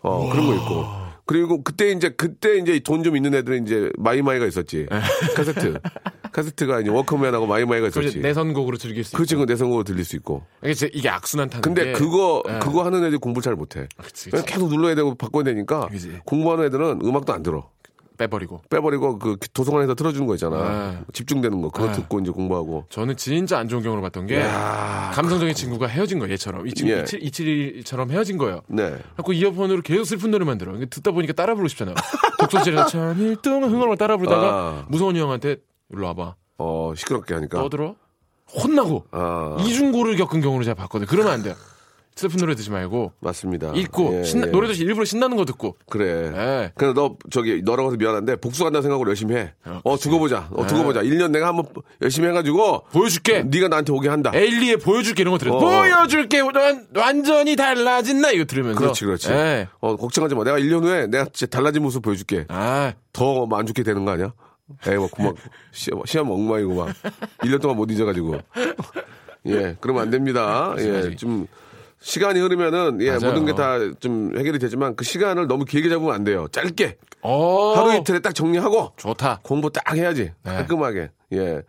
[0.02, 0.84] 어, 그런 거 있고.
[1.26, 4.86] 그리고 그때 이제, 그때 이제 돈 좀 있는 애들은 이제 마이마이가 있었지.
[5.36, 5.78] 카세트.
[6.32, 8.20] 카세트가 이제 워크맨하고 마이마이가 있었지.
[8.20, 9.46] 내 선곡으로 즐길 수 그렇지, 있고.
[9.46, 10.42] 그 내 선곡으로 들릴 수 있고.
[10.64, 12.58] 이게, 제- 이게 악순환 타는 근데 게 그거, 예.
[12.58, 13.86] 그거 하는 애들이 공부를 잘 못해.
[14.02, 14.54] 그치, 그냥 그치.
[14.54, 16.18] 계속 눌러야 되고 바꿔야 되니까 그치.
[16.24, 17.68] 공부하는 애들은 음악도 안 들어.
[18.20, 18.60] 빼버리고.
[18.68, 20.90] 빼버리고 그 도서관에서 틀어주는 거 있잖아.
[20.92, 20.98] 네.
[21.14, 21.70] 집중되는 거.
[21.70, 21.92] 그거 네.
[21.92, 22.84] 듣고 이제 공부하고.
[22.90, 26.66] 저는 진짜 안 좋은 경우를 봤던 게 야 감성적인 친구가 헤어진 거예요, 얘처럼.
[26.66, 27.02] 이 친구 예.
[27.02, 28.60] 이칠- 이칠이처럼 헤어진 거예요.
[28.68, 28.94] 네.
[29.14, 30.78] 그래고 이어폰으로 계속 슬픈 노래만 들어.
[30.90, 31.94] 듣다 보니까 따라 부르고 싶잖아요.
[32.40, 34.84] 독서실에서 천일 동안 흥얼흥얼 따라 부르다가 아.
[34.88, 35.56] 무서운 형한테
[35.90, 36.34] 일로 와봐.
[36.58, 37.58] 어, 시끄럽게 하니까.
[37.58, 37.94] 떠들어?
[38.52, 41.06] 혼나고 아, 이중고를 겪은 경우를 제가 봤거든요.
[41.08, 41.54] 그러면 안 돼요.
[42.16, 43.72] 슬픈 노래 듣지 말고 맞습니다.
[43.74, 44.50] 읽고 예, 신나- 예.
[44.50, 46.32] 노래도 일부러 신나는 거 듣고 그래.
[46.36, 46.72] 예.
[46.74, 49.54] 그래 너 저기 너라고 해서 미안한데 복수 간다는 생각으로 열심히 해.
[49.64, 50.48] 어, 어 두고 보자.
[50.50, 50.84] 어 두고 네.
[50.84, 51.02] 보자.
[51.02, 51.66] 1년 내가 한번
[52.02, 53.42] 열심히 해가지고 보여줄게.
[53.44, 54.32] 네가 나한테 오게 한다.
[54.34, 55.54] 에일리에 보여줄게 이런 거 들어.
[55.54, 55.60] 어.
[55.60, 58.78] 보여줄게 완, 완전히 달라진 나 이거 들으면서.
[58.78, 59.30] 그렇지 그렇지.
[59.30, 59.68] 예.
[59.80, 60.44] 어 걱정하지 마.
[60.44, 62.44] 내가 1년 후에 내가 진짜 달라진 모습 보여줄게.
[62.48, 64.32] 아 더안 좋게 되는 거 아니야?
[64.86, 65.34] 에이 뭐 고막
[65.72, 66.94] 시험, 시험 엉망이고 막
[67.38, 68.38] 1년 동안 못 잊어가지고.
[69.46, 70.74] 예, 그러면 안 됩니다.
[70.78, 71.16] 예, 맞아요.
[71.16, 71.46] 좀
[72.00, 73.32] 시간이 흐르면은 예 맞아요.
[73.32, 76.46] 모든 게 다 좀 해결이 되지만 그 시간을 너무 길게 잡으면 안 돼요.
[76.50, 77.74] 짧게 어.
[77.76, 79.40] 하루 이틀에 딱 정리하고 좋다.
[79.42, 80.32] 공부 딱 해야지.
[80.42, 80.52] 네.
[80.52, 81.10] 깔끔하게.
[81.34, 81.62] 예.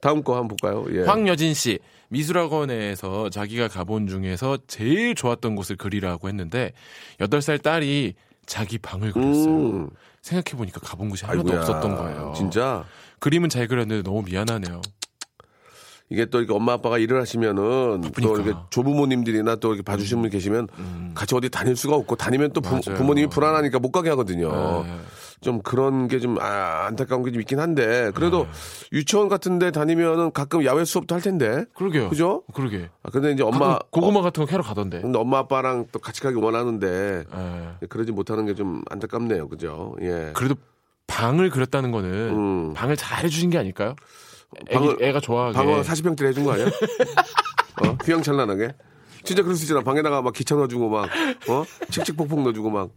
[0.00, 0.84] 다음 거 한번 볼까요?
[0.94, 1.04] 예.
[1.06, 6.72] 황여진 씨 미술학원에서 자기가 가본 중에서 제일 좋았던 곳을 그리라고 했는데
[7.20, 8.14] 8살 딸이
[8.46, 9.46] 자기 방을 그렸어요.
[9.48, 9.90] 음.
[10.22, 11.60] 생각해 보니까 가본 곳이 하나도 아이고야.
[11.60, 12.32] 없었던 거예요.
[12.36, 12.84] 진짜.
[13.20, 14.80] 그림은 잘 그렸는데 너무 미안하네요.
[16.10, 18.34] 이게 또 이렇게 엄마 아빠가 일을 하시면은 또 바쁘니까.
[18.42, 20.68] 이렇게 조부모님들이나 또 이렇게 봐주시는 분 계시면
[21.14, 23.06] 같이 어디 다닐 수가 없고 다니면 또 부, 음.
[23.06, 24.84] 모님이 불안하니까 못 가게 하거든요.
[24.84, 24.98] 네.
[25.40, 28.48] 좀 그런 게 좀 아, 안타까운 게 좀 있긴 한데 그래도 네.
[28.98, 31.64] 유치원 같은데 다니면은 가끔 야외 수업도 할 텐데.
[31.74, 32.08] 그러게요.
[32.08, 32.42] 그죠?
[32.54, 32.88] 그러게.
[33.02, 35.00] 아, 근데 이제 엄마 고구마 같은 거 캐러 가던데.
[35.02, 37.24] 근데 엄마 아빠랑 또 같이 가기 원하는데
[37.82, 37.86] 예.
[37.86, 39.48] 그러지 못하는 게 좀 안타깝네요.
[39.48, 39.94] 그죠?
[40.00, 40.30] 예.
[40.34, 40.56] 그래도
[41.06, 42.72] 방을 그렸다는 거는 음.
[42.74, 43.94] 방을 잘 해주신 게 아닐까요?
[44.70, 45.54] 방을- 애가 좋아하게.
[45.54, 46.66] 방어 40평짜리 해준 거 아니야?
[47.84, 47.96] 어?
[48.04, 48.74] 휘황찬란하게?
[49.24, 49.82] 진짜 그럴 수 있잖아.
[49.82, 51.08] 방에다가 막 기차 넣어주고 막,
[51.48, 51.64] 어?
[51.90, 52.90] 칙칙폭폭 넣어주고 막.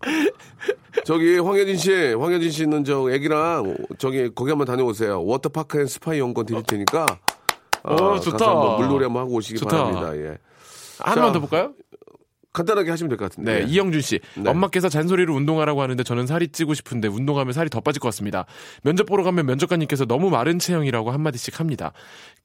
[1.04, 5.24] 저기, 황효진 씨, 황효진 씨는 저 애기랑 저기, 거기 한번 다녀오세요.
[5.26, 7.06] 워터파크 and 스파 이용권 드릴 테니까.
[7.84, 8.54] 아, 어, 좋다.
[8.78, 9.84] 물놀이 한번 하고 오시기 좋다.
[9.86, 10.16] 바랍니다.
[10.18, 10.38] 예.
[11.00, 11.74] 하나만 자, 더 볼까요?
[12.54, 13.60] 간단하게 하시면 될 것 같은데.
[13.60, 14.20] 네, 이영준 씨.
[14.36, 14.50] 네.
[14.50, 18.46] 엄마께서 잔소리로 운동하라고 하는데 저는 살이 찌고 싶은데 운동하면 살이 더 빠질 것 같습니다.
[18.84, 21.94] 면접 보러 가면 면접관님께서 너무 마른 체형이라고 한마디씩 합니다.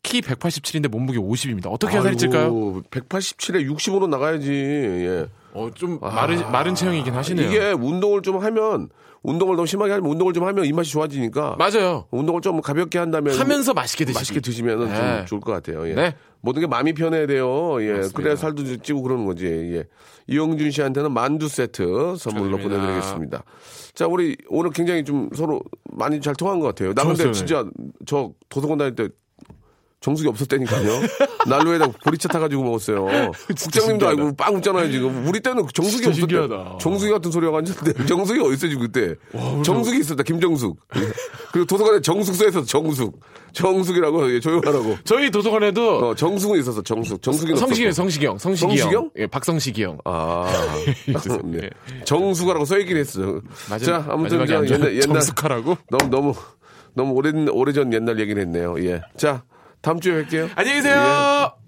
[0.02, 1.66] 키 187인데 몸무게 50입니다.
[1.70, 2.82] 어떻게 해야 살이 찔까요?
[2.90, 4.52] 187에 60으로 나가야지.
[4.52, 5.26] 예.
[5.52, 7.48] 어, 좀 마른, 마른 체형이긴 하시네요.
[7.48, 8.90] 이게 운동을 좀 하면,
[9.22, 11.56] 운동을 너무 심하게 하면 운동을 좀 하면 입맛이 좋아지니까.
[11.58, 12.04] 맞아요.
[12.10, 14.18] 운동을 좀 가볍게 한다면 하면서 맛있게 드시기.
[14.20, 15.16] 맛있게 드시면 네.
[15.18, 15.88] 좀 좋을 것 같아요.
[15.88, 15.94] 예.
[15.94, 16.14] 네.
[16.46, 17.82] 모든 게 마음이 편해야 돼요.
[17.82, 17.92] 예.
[17.94, 18.16] 맞습니다.
[18.16, 19.46] 그래야 살도 찌고 그러는 거지.
[19.46, 19.84] 예.
[20.28, 22.68] 이영준 씨한테는 만두 세트 선물로 축하드립니다.
[22.68, 23.44] 보내드리겠습니다.
[23.94, 26.94] 자, 우리 오늘 굉장히 좀 서로 많이 잘 통한 것 같아요.
[26.94, 27.32] 나 근데 좋았어요.
[27.32, 27.64] 진짜
[28.06, 29.08] 저 도서관 다닐 때
[30.06, 31.00] 정수기 없었다니까요.
[31.50, 33.06] 난로에다 보리차 타가지고 먹었어요.
[33.58, 34.06] 국장님도.
[34.06, 35.26] 알고 빵 웃잖아요 지금.
[35.26, 36.14] 우리 때는 정수기.
[36.14, 36.78] 신기하다.
[36.80, 39.14] 정수기 같은 소리가 왔는데 정수기 어딨어 지금 그때.
[39.64, 40.78] 정수기 있었다 김정숙.
[41.52, 43.18] 그리고 도서관에 정숙 써있었어 정숙.
[43.52, 44.96] 정숙이라고 예, 조용하라고.
[45.04, 47.18] 저희 도서관에도 어, 정숙은 있었어 정숙.
[47.24, 47.74] 성시경, 없었고.
[47.74, 47.92] 성시경,
[48.38, 48.38] 성시경.
[48.38, 49.10] 성시경?
[49.18, 49.98] 예, 박성식이 형.
[50.04, 50.46] 아,
[51.44, 51.68] 네.
[52.04, 53.40] 정수가라고 써있긴 했어.
[53.68, 54.56] 맞아- 자, 아무튼 좋아.
[54.64, 55.76] 옛날, 옛날 정숙하라고?
[55.90, 56.34] 너무 너무
[56.94, 58.76] 너무 오랜 오래전 옛날 얘기를 했네요.
[58.84, 59.00] 예.
[59.16, 59.42] 자,
[59.80, 60.50] 다음 주에 뵐게요.
[60.56, 61.52] 안녕히 계세요.
[61.52, 61.66] 예.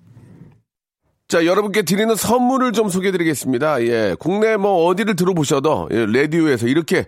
[1.28, 3.82] 자, 여러분께 드리는 선물을 좀 소개해 드리겠습니다.
[3.82, 4.16] 예.
[4.18, 7.06] 국내 뭐 어디를 들어보셔도 예, 라디오에서 이렇게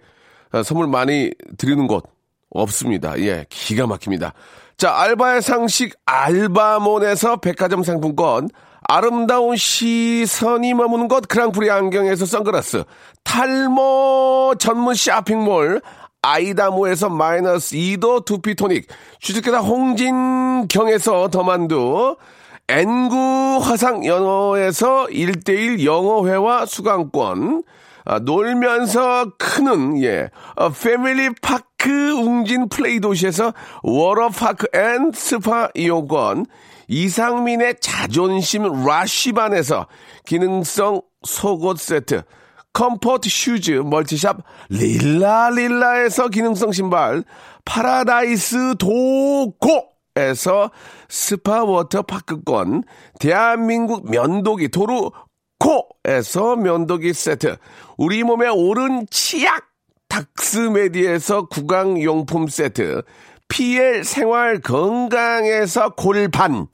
[0.52, 2.04] 아, 선물 많이 드리는 곳
[2.50, 3.18] 없습니다.
[3.20, 3.46] 예.
[3.48, 4.34] 기가 막힙니다.
[4.76, 8.48] 자, 알바의 상식 알바몬에서 백화점 상품권
[8.82, 12.84] 아름다운 시선이 머무는 곳 그랑프리 안경에서 선글라스
[13.24, 15.80] 탈모 전문 쇼핑몰
[16.22, 18.86] 아이다모에서 마이너스 2도 두피토닉
[19.20, 22.16] 주식회사 홍진경에서 더만두
[22.70, 27.64] N구 화상 영어에서 1대1 영어회화 수강권,
[28.04, 33.52] 아, 놀면서 크는, 예, 어, 패밀리 파크 웅진 플레이 도시에서
[33.82, 36.46] 워터파크 and 스파 이용권,
[36.86, 39.88] 이상민의 자존심 라쉬반에서
[40.24, 42.22] 기능성 속옷 세트,
[42.72, 44.38] comfort shoes multi shop
[44.68, 47.24] 릴라릴라에서 기능성 신발,
[47.64, 50.70] 파라다이스 도고에서
[51.08, 52.82] 스파 워터파크권,
[53.20, 57.56] 대한민국 면도기 도루코에서 면도기 세트,
[57.96, 59.68] 우리 몸의 오른 치약
[60.08, 63.02] 닥스메디에서 구강용품 세트,
[63.48, 66.66] PL 생활 건강에서 골반,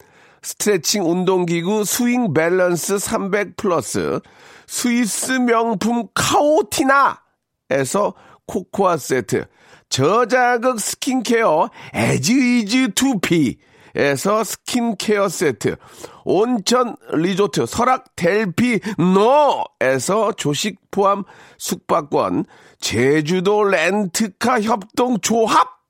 [0.43, 4.21] 스트레칭 운동기구 스윙 밸런스 300 플러스,
[4.67, 8.15] 스위스 명품 카오티나에서
[8.47, 9.47] 코코아 세트,
[9.89, 15.77] 저자극 스킨케어 에즈이즈 투피에서 스킨케어 세트,
[16.25, 21.25] 온천 리조트 설악 델피노에서 조식 포함
[21.59, 22.47] 숙박권,
[22.81, 25.76] 제주도 렌트카 협동 조합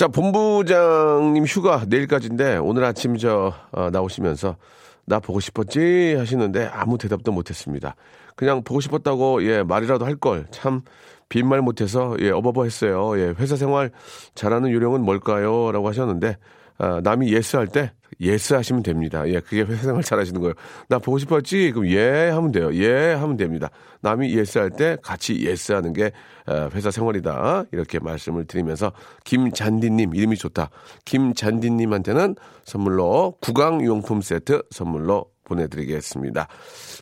[0.00, 4.56] 자, 본부장님 휴가 내일까지인데 오늘 아침 저 어, 나오시면서
[5.04, 7.96] 나 보고 싶었지 하시는데 아무 대답도 못했습니다.
[8.34, 10.80] 그냥 보고 싶었다고 예 말이라도 할 걸 참
[11.28, 13.12] 빈말 못해서 예 어버버 했어요.
[13.18, 13.90] 예 회사 생활
[14.34, 16.38] 잘하는 요령은 뭘까요?라고 하셨는데
[16.78, 19.26] 아, 남이 yes 할 때 yes 하시면 됩니다.
[19.28, 20.54] 예, 그게 회사 생활 잘 하시는 거예요.
[20.88, 21.70] 나 보고 싶었지?
[21.72, 22.74] 그럼 예 하면 돼요.
[22.74, 23.70] 예 하면 됩니다.
[24.00, 26.12] 남이 yes 할 때 같이 yes 하는 게
[26.46, 27.64] 어, 회사 생활이다.
[27.72, 28.92] 이렇게 말씀을 드리면서
[29.24, 30.70] 김잔디님 이름이 좋다.
[31.04, 36.48] 김잔디님한테는 선물로 구강용품 세트 선물로 보내드리겠습니다.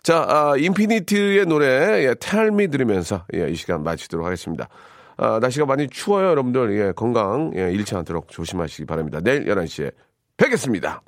[0.02, 4.68] 자, 아, 인피니트의 노래 예, 텔미 들으면서 예, 이 시간 마치도록 하겠습니다.
[5.18, 6.78] 아, 날씨가 많이 추워요, 여러분들.
[6.78, 9.20] 예, 건강 예, 잃지 않도록 조심하시기 바랍니다.
[9.22, 9.92] 내일 11시에
[10.38, 11.02] 뵙겠습니다.